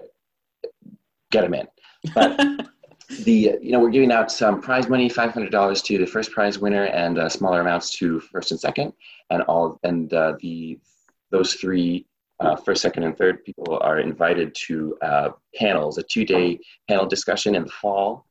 [1.32, 1.66] get them in.
[2.14, 2.68] But
[3.10, 6.84] the, you know, we're giving out some prize money, $500 to the first prize winner
[6.84, 8.92] and uh, smaller amounts to first and second.
[9.30, 10.78] And all, and uh, the,
[11.30, 12.06] those three,
[12.38, 16.58] uh, first, second, and third people are invited to uh, panels, a two-day
[16.88, 18.26] panel discussion in the fall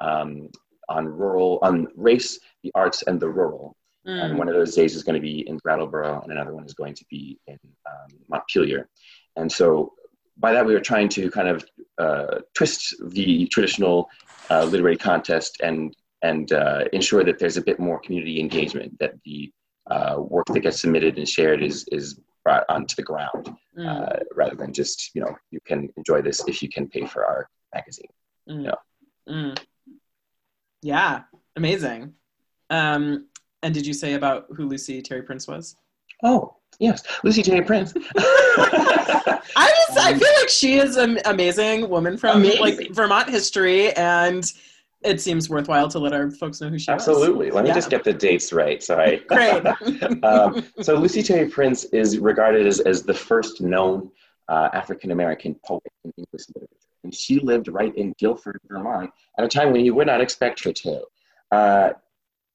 [0.00, 0.48] um,
[0.88, 3.76] on rural, on race, the arts, and the rural.
[4.06, 4.24] Mm.
[4.24, 6.74] And one of those days is going to be in Brattleboro, and another one is
[6.74, 8.88] going to be in um, Montpelier.
[9.36, 9.92] And so
[10.36, 11.64] by that, we were trying to kind of
[11.98, 14.08] uh, twist the traditional
[14.50, 19.14] uh, literary contest and and uh, ensure that there's a bit more community engagement, that
[19.24, 19.52] the
[19.90, 23.86] uh, work that gets submitted and shared is is brought onto the ground, mm.
[23.86, 27.24] Uh, rather than just you know you can enjoy this if you can pay for
[27.24, 28.10] our magazine.
[28.48, 28.64] Mm.
[28.64, 29.32] Yeah.
[29.32, 29.58] Mm.
[30.82, 31.22] Yeah,
[31.56, 32.14] amazing.
[32.70, 33.28] Um,
[33.62, 35.76] and did you say about who Lucy Terry Prince was?
[36.24, 37.94] Oh, yes, Lucy Terry Prince.
[39.56, 42.60] I just I feel like she is an amazing woman from amazing.
[42.60, 44.50] like Vermont history and
[45.04, 47.22] it seems worthwhile to let our folks know who she Absolutely.
[47.22, 47.28] is.
[47.28, 47.50] Absolutely.
[47.50, 47.74] Let me yeah.
[47.74, 48.82] just get the dates right.
[48.82, 49.18] Sorry.
[49.28, 49.66] Great.
[50.22, 54.10] um, so Lucy Terry Prince is regarded as, as the first known
[54.48, 56.76] uh, African American poet in English literature.
[57.04, 60.62] And she lived right in Guilford, Vermont, at a time when you would not expect
[60.64, 61.02] her to.
[61.50, 61.92] Uh,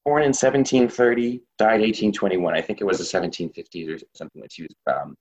[0.06, 2.56] born in 1730, died 1821.
[2.56, 5.18] I think it was the 1750s or something when she was um,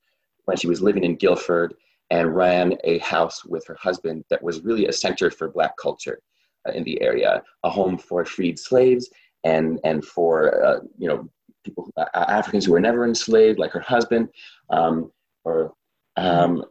[0.46, 1.74] when she was living in Guilford
[2.10, 6.20] and ran a house with her husband that was really a center for Black culture
[6.66, 9.10] uh, in the area, a home for freed slaves
[9.44, 11.28] and and for uh, you know
[11.64, 14.28] people uh, Africans who were never enslaved, like her husband,
[14.70, 15.10] um,
[15.44, 15.72] or
[16.16, 16.64] um,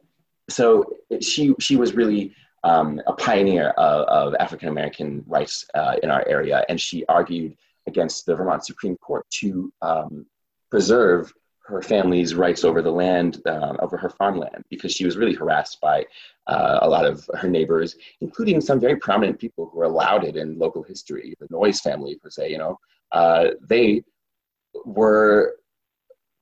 [0.50, 0.86] so
[1.22, 6.28] she she was really um, a pioneer of, of African American rights uh, in our
[6.28, 7.56] area, and she argued
[7.88, 10.26] against the Vermont Supreme Court to um,
[10.72, 11.32] preserve
[11.66, 15.82] her family's rights over the land, uh, over her farmland, because she was really harassed
[15.82, 16.05] by
[16.47, 20.59] uh, a lot of her neighbors, including some very prominent people who are lauded in
[20.59, 22.51] local history, the Noyes family, per se.
[22.51, 22.80] You know,
[23.11, 24.03] uh, they
[24.86, 25.55] were,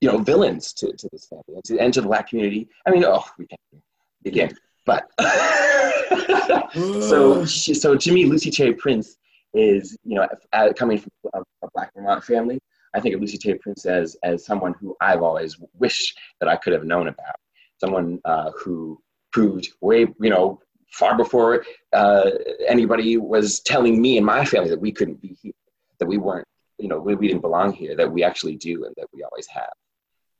[0.01, 2.67] you know, villains to, to this family and to, and to the black community.
[2.85, 3.83] I mean, oh, we can't
[4.23, 4.53] begin.
[4.85, 5.09] But
[6.73, 9.15] so, she, so to me, Lucy Terry Prince
[9.53, 12.59] is, you know, uh, coming from a, a black Vermont family,
[12.93, 16.55] I think of Lucy Terry Prince as, as someone who I've always wished that I
[16.55, 17.35] could have known about.
[17.79, 20.59] Someone uh, who proved way, you know,
[20.91, 22.29] far before uh,
[22.67, 25.53] anybody was telling me and my family that we couldn't be here,
[25.99, 28.93] that we weren't, you know, we, we didn't belong here, that we actually do and
[28.95, 29.73] that we always have.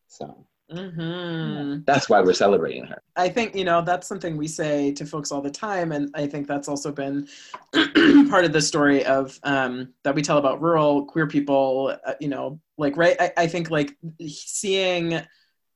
[0.08, 1.84] So Mm-hmm.
[1.86, 3.02] That's why we're celebrating her.
[3.16, 5.92] I think, you know, that's something we say to folks all the time.
[5.92, 7.28] And I think that's also been
[8.30, 12.28] part of the story of um, that we tell about rural queer people, uh, you
[12.28, 13.16] know, like, right.
[13.20, 13.96] I, I think like
[14.26, 15.22] seeing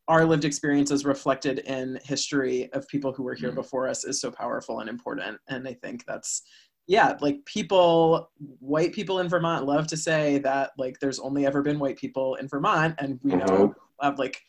[0.08, 3.58] our lived experiences reflected in history of people who were here mm-hmm.
[3.58, 5.38] before us is so powerful and important.
[5.48, 6.44] And I think that's,
[6.88, 11.62] yeah, like people, white people in Vermont love to say that like there's only ever
[11.62, 12.96] been white people in Vermont.
[12.98, 13.46] And we mm-hmm.
[13.46, 14.42] know have like,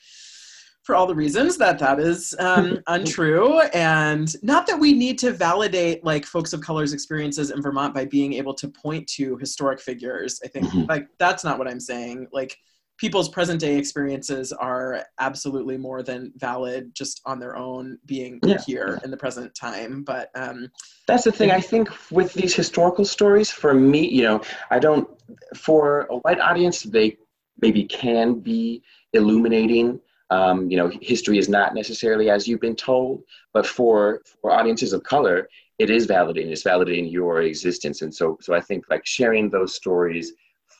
[0.88, 3.60] for all the reasons that that is um, untrue.
[3.74, 8.06] And not that we need to validate like folks of color's experiences in vermont by
[8.06, 10.40] being able to point to historic figures.
[10.42, 10.86] I think mm-hmm.
[10.88, 12.28] like that's not what i'm saying.
[12.32, 12.56] Like
[12.96, 18.56] people's present day experiences are absolutely more than valid just on their own being yeah.
[18.66, 20.04] here in the present time.
[20.04, 20.70] But um,
[21.06, 21.50] that's the thing.
[21.50, 25.06] i think with these historical stories for me you know i don't
[25.54, 27.18] for a white audience they
[27.60, 28.82] maybe can be
[29.12, 30.00] illuminating
[30.30, 33.22] um, you know, history is not necessarily as you've been told,
[33.52, 35.48] but for for audiences of color,
[35.78, 36.50] it is validating.
[36.50, 40.32] It's validating your existence, and so so I think like sharing those stories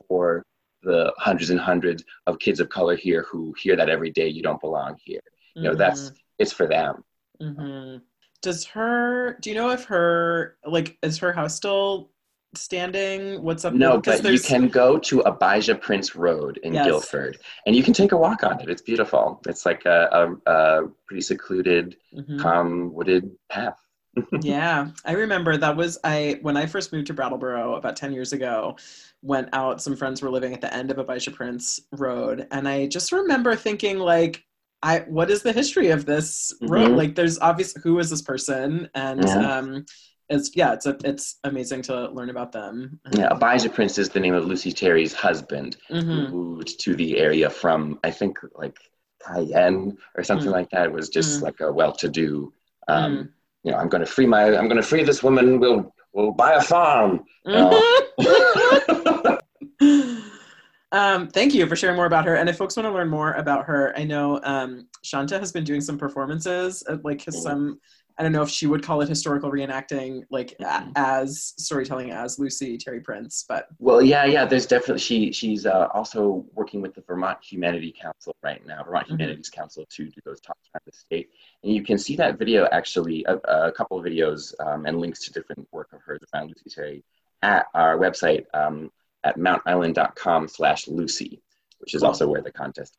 [0.07, 0.44] for
[0.82, 4.28] the hundreds and hundreds of kids of color here who hear that every day.
[4.28, 5.20] You don't belong here.
[5.55, 5.78] You know, mm-hmm.
[5.78, 7.03] that's it's for them.
[7.40, 7.99] Mm-hmm.
[8.42, 9.38] Does her?
[9.40, 12.11] Do you know if her like is her house still
[12.55, 13.42] standing?
[13.42, 13.74] What's up?
[13.74, 16.86] No, but you can go to Abijah Prince Road in yes.
[16.86, 18.68] Guilford, and you can take a walk on it.
[18.68, 19.40] It's beautiful.
[19.46, 22.38] It's like a, a, a pretty secluded, mm-hmm.
[22.38, 23.78] calm, wooded path.
[24.40, 28.32] yeah, I remember that was I when I first moved to Brattleboro about ten years
[28.32, 28.76] ago.
[29.22, 29.82] Went out.
[29.82, 33.55] Some friends were living at the end of Abijah Prince Road, and I just remember
[33.57, 34.44] thinking like,
[34.82, 36.88] I what is the history of this road?
[36.88, 36.96] Mm-hmm.
[36.96, 39.59] Like, there's obvious who is this person, and yeah.
[39.59, 39.86] um,
[40.28, 43.00] it's yeah, it's a, it's amazing to learn about them.
[43.12, 46.08] Yeah, Abijah Prince is the name of Lucy Terry's husband, mm-hmm.
[46.08, 48.78] who moved to the area from I think like
[49.26, 50.52] Cayenne or something mm.
[50.52, 50.86] like that.
[50.86, 51.42] It was just mm.
[51.42, 52.52] like a well-to-do.
[52.86, 53.28] Um, mm.
[53.64, 55.58] You know, I'm going to free my, I'm going to free this woman.
[55.60, 57.24] We'll we'll buy a farm.
[57.46, 59.34] Mm-hmm.
[60.92, 62.36] um, thank you for sharing more about her.
[62.36, 65.64] And if folks want to learn more about her, I know um, Shanta has been
[65.64, 67.32] doing some performances, uh, like mm.
[67.32, 67.80] some
[68.18, 70.90] I don't know if she would call it historical reenacting, like mm-hmm.
[70.96, 74.44] as storytelling as Lucy Terry Prince, but well, yeah, yeah.
[74.44, 79.06] There's definitely she she's uh, also working with the Vermont Humanity Council right now, Vermont
[79.06, 79.18] mm-hmm.
[79.18, 81.30] Humanities Council, to do those talks around the state.
[81.62, 85.20] And you can see that video actually, a, a couple of videos um, and links
[85.20, 87.04] to different work of hers around Lucy Terry
[87.42, 88.90] at our website um,
[89.22, 91.40] at mountisland.com/lucy.
[91.78, 92.98] which is also where the contest.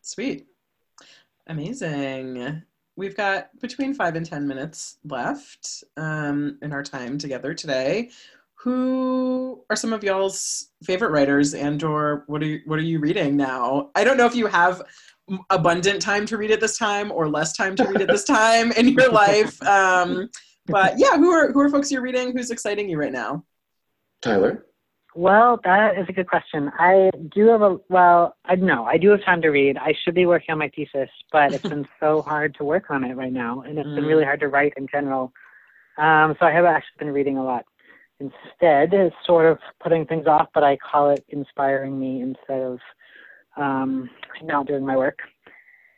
[0.00, 0.46] Sweet.
[1.46, 2.62] Amazing.
[2.96, 8.10] We've got between five and 10 minutes left um, in our time together today.
[8.56, 12.98] Who are some of y'all's favorite writers and or what are you, what are you
[12.98, 13.90] reading now?
[13.94, 14.82] I don't know if you have
[15.50, 18.72] abundant time to read it this time or less time to read it this time
[18.72, 19.60] in your life.
[19.62, 20.30] Um,
[20.66, 22.34] but yeah, who are who are folks you're reading?
[22.36, 23.44] Who's exciting you right now?
[24.22, 24.66] Tyler.
[25.16, 26.72] Well, that is a good question.
[26.76, 29.76] I do have a well, I know I do have time to read.
[29.76, 33.04] I should be working on my thesis, but it's been so hard to work on
[33.04, 33.94] it right now, and it's mm.
[33.94, 35.32] been really hard to write in general.
[35.98, 37.64] Um, so I have actually been reading a lot.
[38.18, 42.78] Instead, it's sort of putting things off, but I call it inspiring me instead of
[43.56, 44.10] um,
[44.42, 45.18] not doing my work.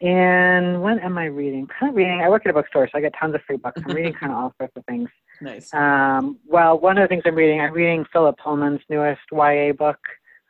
[0.02, 1.66] And when am I reading?
[1.78, 2.20] Kind of reading.
[2.20, 3.80] I work at a bookstore, so I get tons of free books.
[3.82, 5.08] I'm reading kind of all sorts of things.
[5.40, 5.72] Nice.
[5.72, 9.98] Um, well, one of the things I'm reading, I'm reading Philip Pullman's newest YA book,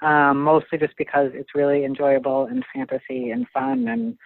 [0.02, 4.16] um, mostly just because it's really enjoyable and fantasy and fun and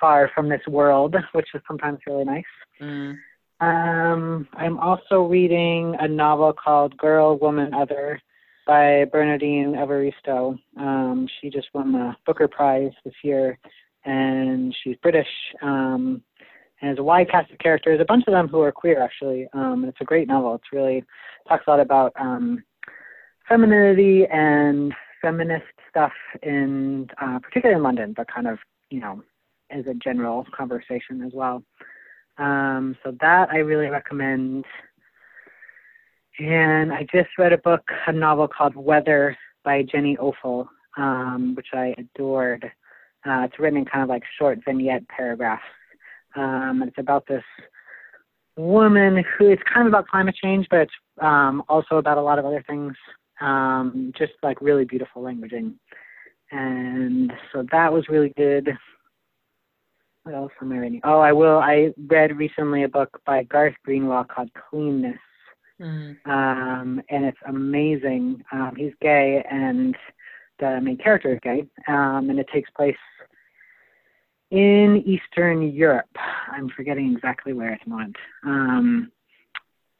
[0.00, 2.44] far from this world, which is sometimes really nice.
[2.80, 3.16] Mm.
[3.60, 8.20] Um, I'm also reading a novel called Girl, Woman, Other
[8.66, 10.58] by Bernardine Evaristo.
[10.76, 13.58] Um, she just won the Booker Prize this year,
[14.04, 15.28] and she's British.
[15.62, 16.22] Um,
[16.82, 19.46] and has a wide cast of characters, a bunch of them who are queer actually.
[19.52, 20.56] Um, it's a great novel.
[20.56, 21.04] It's really
[21.48, 22.62] talks a lot about um,
[23.48, 26.12] femininity and feminist stuff
[26.42, 28.58] in uh, particularly in London, but kind of
[28.90, 29.22] you know
[29.70, 31.62] as a general conversation as well.
[32.38, 34.64] Um, so that I really recommend.
[36.38, 40.66] And I just read a book, a novel called Weather by Jenny Offill,
[40.96, 42.64] um, which I adored.
[43.24, 45.62] Uh, it's written in kind of like short vignette paragraphs
[46.36, 47.44] um, and it's about this
[48.56, 52.38] woman who it's kind of about climate change, but it's um, also about a lot
[52.38, 52.94] of other things.
[53.40, 55.74] Um, just like really beautiful languaging.
[56.52, 58.68] And so that was really good.
[60.22, 61.00] What else am I reading?
[61.02, 61.58] Oh, I will.
[61.58, 65.18] I read recently a book by Garth Greenwell called Cleanness.
[65.80, 66.30] Mm-hmm.
[66.30, 68.44] Um, and it's amazing.
[68.52, 69.96] Um, he's gay, and
[70.60, 72.94] the main character is gay, um, and it takes place
[74.52, 76.14] in Eastern Europe.
[76.52, 78.16] I'm forgetting exactly where at the moment.
[78.44, 79.10] Um,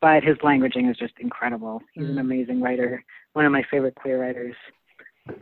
[0.02, 1.80] but his languaging is just incredible.
[1.94, 2.20] He's an mm.
[2.20, 4.54] amazing writer, one of my favorite queer writers.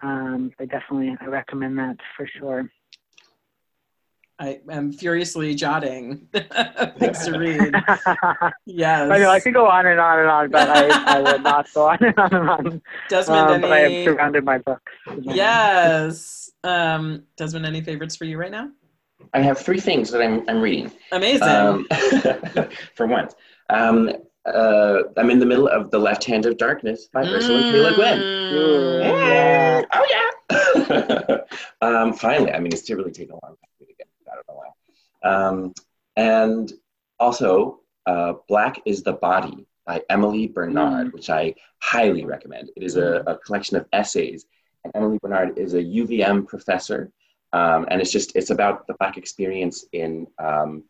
[0.02, 2.70] Um, I definitely I recommend that for sure.
[4.38, 6.28] I am furiously jotting
[6.98, 7.74] things to read.
[8.64, 9.10] yes.
[9.10, 11.72] I know I could go on and on and on, but I, I will not
[11.74, 12.82] go on and on and on.
[13.08, 13.60] Desmond, um, any...
[13.60, 14.92] but I have surrounded my books.
[15.20, 16.50] Yes.
[16.62, 18.70] Um, Desmond, any favorites for you right now?
[19.32, 20.90] I have three things that I'm, I'm reading.
[21.12, 21.42] Amazing.
[21.42, 21.86] Um,
[22.94, 23.34] for once.
[23.68, 24.10] Um,
[24.46, 27.32] uh, I'm in the middle of The Left Hand of Darkness by mm.
[27.32, 27.80] Ursula K.
[27.80, 28.20] Le Guin.
[29.02, 29.82] Yeah.
[29.92, 31.36] Oh, yeah.
[31.80, 34.54] um, finally, I mean, it's really taken a long time to get I don't know
[34.54, 35.30] why.
[35.30, 35.74] Um,
[36.16, 36.72] and
[37.18, 41.12] also, uh, Black is the Body by Emily Bernard, mm.
[41.12, 42.70] which I highly recommend.
[42.76, 44.46] It is a, a collection of essays.
[44.84, 47.12] And Emily Bernard is a UVM professor
[47.52, 50.84] um, and it's just it's about the black experience in um,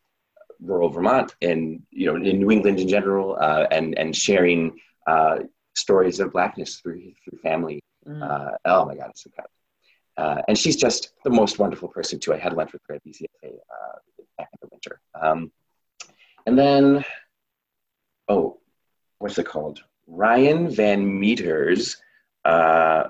[0.63, 5.39] rural Vermont and you know in New England in general, uh, and and sharing uh,
[5.75, 7.81] stories of blackness through through family.
[8.07, 8.23] Mm.
[8.23, 9.47] Uh, oh my God, it's so good.
[10.17, 12.35] Uh, and she's just the most wonderful person too.
[12.35, 13.99] I had lunch with her at VCFA uh,
[14.37, 15.01] back in the winter.
[15.15, 15.51] Um,
[16.47, 17.05] and then,
[18.29, 18.59] oh,
[19.19, 19.83] what's it called?
[20.07, 21.97] Ryan Van Meter's
[22.45, 23.05] uh,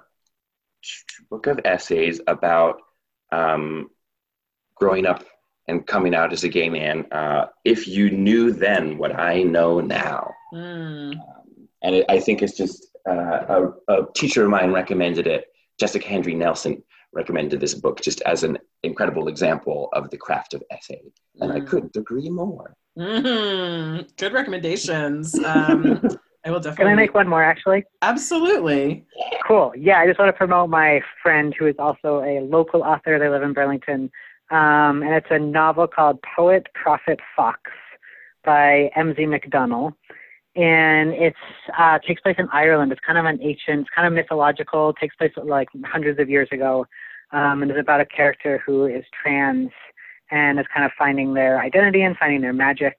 [1.30, 2.82] book of essays about
[3.33, 3.91] um,
[4.74, 5.24] growing up
[5.68, 9.81] and coming out as a gay man, uh, if you knew then what I know
[9.81, 10.33] now.
[10.53, 11.12] Mm.
[11.12, 15.47] Um, and it, I think it's just uh, a, a, teacher of mine recommended it.
[15.78, 20.62] Jessica Hendry Nelson recommended this book just as an incredible example of the craft of
[20.70, 21.01] essay.
[21.41, 21.57] And mm.
[21.57, 22.76] I couldn't agree more.
[22.99, 24.09] Mm-hmm.
[24.16, 25.39] Good recommendations.
[25.45, 26.03] Um,
[26.45, 26.84] I will definitely.
[26.84, 27.84] Can I make one more actually?
[28.03, 29.05] Absolutely.
[29.47, 29.72] Cool.
[29.76, 33.18] Yeah, I just want to promote my friend who is also a local author.
[33.18, 34.11] They live in Burlington.
[34.51, 37.61] Um, and it's a novel called Poet, Prophet, Fox
[38.45, 39.22] by M.Z.
[39.22, 39.93] McDonnell.
[40.57, 41.36] And it's
[41.78, 42.91] uh, takes place in Ireland.
[42.91, 44.93] It's kind of an ancient, it's kind of mythological.
[44.95, 46.86] Takes place like hundreds of years ago,
[47.32, 49.70] um, and it's about a character who is trans
[50.32, 52.97] and is kind of finding their identity and finding their magic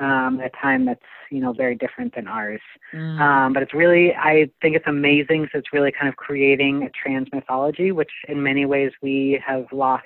[0.00, 2.60] um, a time that's you know very different than ours.
[2.92, 3.20] Mm.
[3.20, 5.48] Um, but it's really I think it's amazing.
[5.52, 9.66] So it's really kind of creating a trans mythology, which in many ways we have
[9.72, 10.04] lost.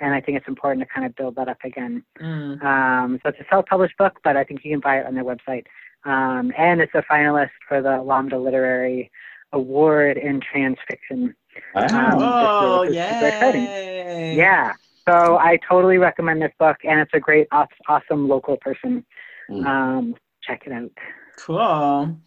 [0.00, 2.04] And I think it's important to kind of build that up again.
[2.20, 2.62] Mm.
[2.62, 5.24] Um, so it's a self-published book, but I think you can buy it on their
[5.24, 5.64] website.
[6.04, 9.10] Um, and it's a finalist for the Lambda Literary
[9.52, 11.34] Award in Trans Fiction.
[11.74, 11.82] Wow.
[11.82, 13.64] Um, oh, this is super exciting.
[13.64, 14.36] yay.
[14.36, 14.74] Yeah.
[15.08, 19.06] So I totally recommend this book, and it's a great, awesome local person.
[19.50, 19.66] Mm.
[19.66, 20.90] Um, check it out.
[21.38, 22.18] Cool.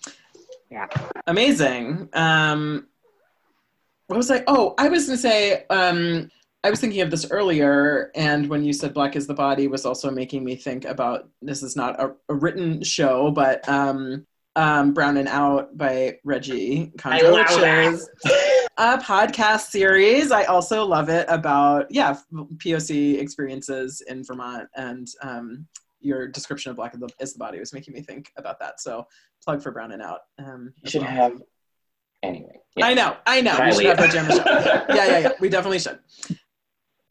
[0.71, 0.87] Yeah.
[1.27, 2.09] Amazing.
[2.13, 2.87] Um,
[4.07, 4.43] what was I?
[4.47, 6.31] Oh, I was going to say, um,
[6.63, 9.85] I was thinking of this earlier, and when you said Black is the Body was
[9.85, 14.25] also making me think about this is not a, a written show, but um,
[14.55, 17.93] um, Brown and Out by Reggie I love which that.
[17.93, 18.09] is
[18.81, 20.31] a podcast series.
[20.31, 25.67] I also love it about, yeah, POC experiences in Vermont and um,
[25.99, 28.81] your description of Black is the, Body was making me think about that.
[28.81, 29.05] So
[29.43, 30.21] plug for Brown and Out.
[30.39, 31.11] Um, You should well.
[31.11, 31.43] have.
[32.23, 32.59] Anyway.
[32.75, 32.87] yeah.
[32.87, 33.59] I know, I know.
[33.63, 34.43] We should have show.
[34.95, 35.31] Yeah, yeah, yeah.
[35.39, 35.99] We definitely should.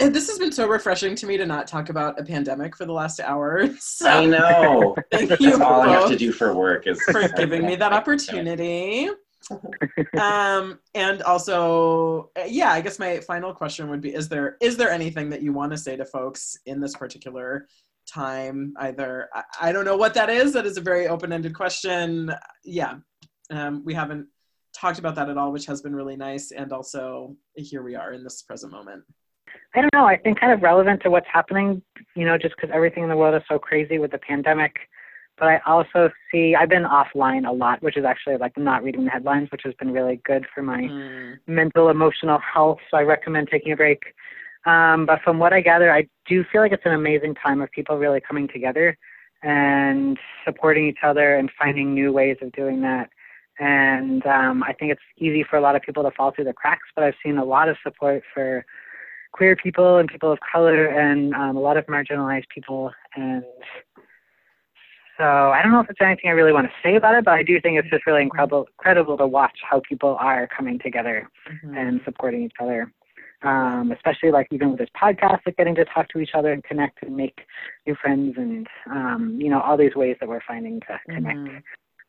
[0.00, 2.84] And this has been so refreshing to me to not talk about a pandemic for
[2.84, 3.68] the last hour.
[4.02, 4.96] I know.
[5.12, 7.92] thank you That's all I have to do for work is for giving me that
[8.00, 9.08] opportunity.
[10.20, 14.90] Um, and also, yeah, I guess my final question would be: Is there is there
[14.90, 17.66] anything that you want to say to folks in this particular
[18.06, 18.74] time?
[18.78, 20.52] Either I, I don't know what that is.
[20.52, 22.32] That is a very open ended question.
[22.64, 22.96] Yeah,
[23.50, 24.26] um, we haven't
[24.74, 26.52] talked about that at all, which has been really nice.
[26.52, 29.04] And also, here we are in this present moment.
[29.74, 30.04] I don't know.
[30.04, 31.82] I think kind of relevant to what's happening,
[32.16, 34.74] you know, just because everything in the world is so crazy with the pandemic.
[35.40, 39.06] But I also see I've been offline a lot, which is actually like not reading
[39.06, 42.78] the headlines, which has been really good for my Mm, mental, emotional health.
[42.90, 44.02] So I recommend taking a break.
[44.66, 47.70] Um, but from what I gather, I do feel like it's an amazing time of
[47.70, 48.96] people really coming together
[49.42, 53.08] and supporting each other and finding new ways of doing that.
[53.58, 56.52] And um, I think it's easy for a lot of people to fall through the
[56.52, 58.64] cracks, but I've seen a lot of support for
[59.32, 62.90] queer people and people of color and um, a lot of marginalized people.
[63.16, 63.44] And
[65.20, 67.32] so I don't know if there's anything I really want to say about it, but
[67.34, 71.28] I do think it's just really incredible, incredible to watch how people are coming together
[71.46, 71.76] mhm.
[71.76, 72.90] and supporting each other.
[73.42, 76.62] Um, especially like even with this podcast, like getting to talk to each other and
[76.64, 77.40] connect and make
[77.86, 81.38] new friends and um, you know all these ways that we're finding to connect.
[81.38, 81.62] Mhm.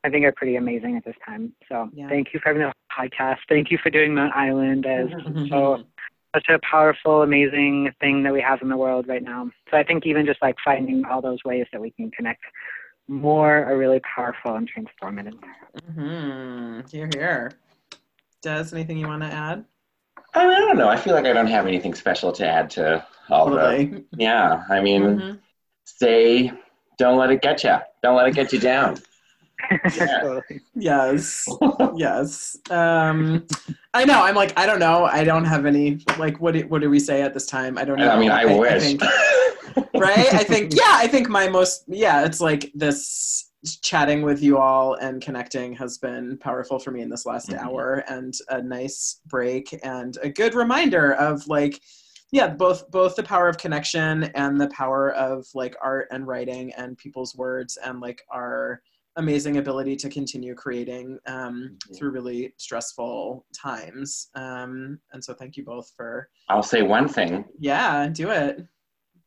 [0.04, 1.54] I think are pretty amazing at this time.
[1.70, 2.10] So Yeah.
[2.10, 3.38] thank you for having the podcast.
[3.48, 5.48] Thank you for doing Mount Island as Mhm.
[5.50, 5.84] so
[6.34, 9.52] such a powerful, amazing thing that we have in the world right now.
[9.70, 12.44] So I think even just like finding all those ways that we can connect
[13.12, 15.38] more are really powerful and transformative.
[15.92, 16.90] Mhm.
[16.90, 17.52] Here, here.
[18.42, 19.66] Des, anything you want to add?
[20.34, 20.88] I don't know.
[20.88, 24.06] I feel like I don't have anything special to add to all the.
[24.14, 25.40] Yeah, I mean, Mhm.
[25.84, 26.54] stay.
[26.98, 27.78] Don't let it get you.
[28.02, 28.96] Don't let it get you down.
[29.96, 30.40] Yeah.
[30.76, 31.48] Yes.
[31.96, 32.58] yes.
[32.70, 33.46] Um,
[33.94, 34.24] I know.
[34.24, 35.06] I'm like, I don't know.
[35.06, 36.00] I don't have any.
[36.18, 37.78] Like, what do, what do we say at this time?
[37.78, 38.10] I don't know.
[38.10, 38.82] I mean, I, wish.
[38.84, 39.02] think,
[39.96, 40.34] right?
[40.34, 40.94] I think, yeah.
[40.94, 42.26] I think my most, yeah.
[42.26, 43.52] It's like this
[43.84, 47.60] chatting with you all and connecting has been powerful for me in this last Mhm.
[47.64, 51.80] hour, and a nice break and a good reminder of like.
[52.34, 56.72] Yeah, both both the power of connection and the power of like art and writing
[56.78, 58.82] and people's words and like our
[59.18, 64.30] amazing ability to continue creating um, through really stressful times.
[64.36, 67.46] Um, and so thank you both for, I'll say one thing.
[67.60, 68.66] yeah, do it.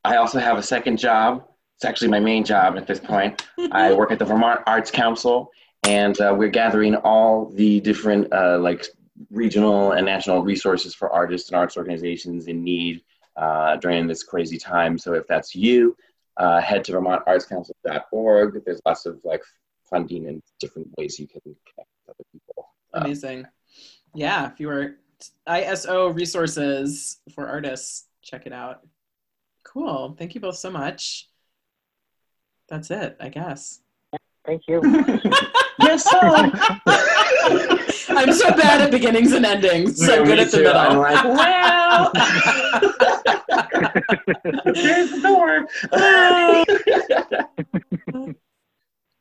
[0.04, 1.44] I also have a second job.
[1.76, 3.46] It's actually my main job at this point.
[3.72, 5.50] I work at the Vermont Arts Council,
[5.86, 8.86] and uh, we're gathering all the different uh, like
[9.30, 13.02] regional and national resources for artists and arts organizations in need
[13.36, 14.98] uh, during this crazy time.
[14.98, 15.96] So if that's you,
[16.36, 18.64] uh, head to vermontartscouncil.org.
[18.64, 19.42] There's lots of like
[19.94, 22.68] funding and different ways you can connect with other people.
[22.92, 23.46] Uh, Amazing.
[24.12, 24.96] Yeah, if you are
[25.48, 28.80] ISO resources for artists, check it out.
[29.62, 30.16] Cool.
[30.18, 31.28] Thank you both so much.
[32.68, 33.80] That's it, I guess.
[34.44, 34.80] Thank you.
[35.80, 36.18] yes, so.
[38.16, 40.04] I'm so bad at beginnings and endings.
[40.04, 40.68] So Me good at the too.
[40.68, 41.02] I'm middle.
[41.02, 42.12] like, well,
[44.74, 45.20] there's the
[48.32, 48.36] door.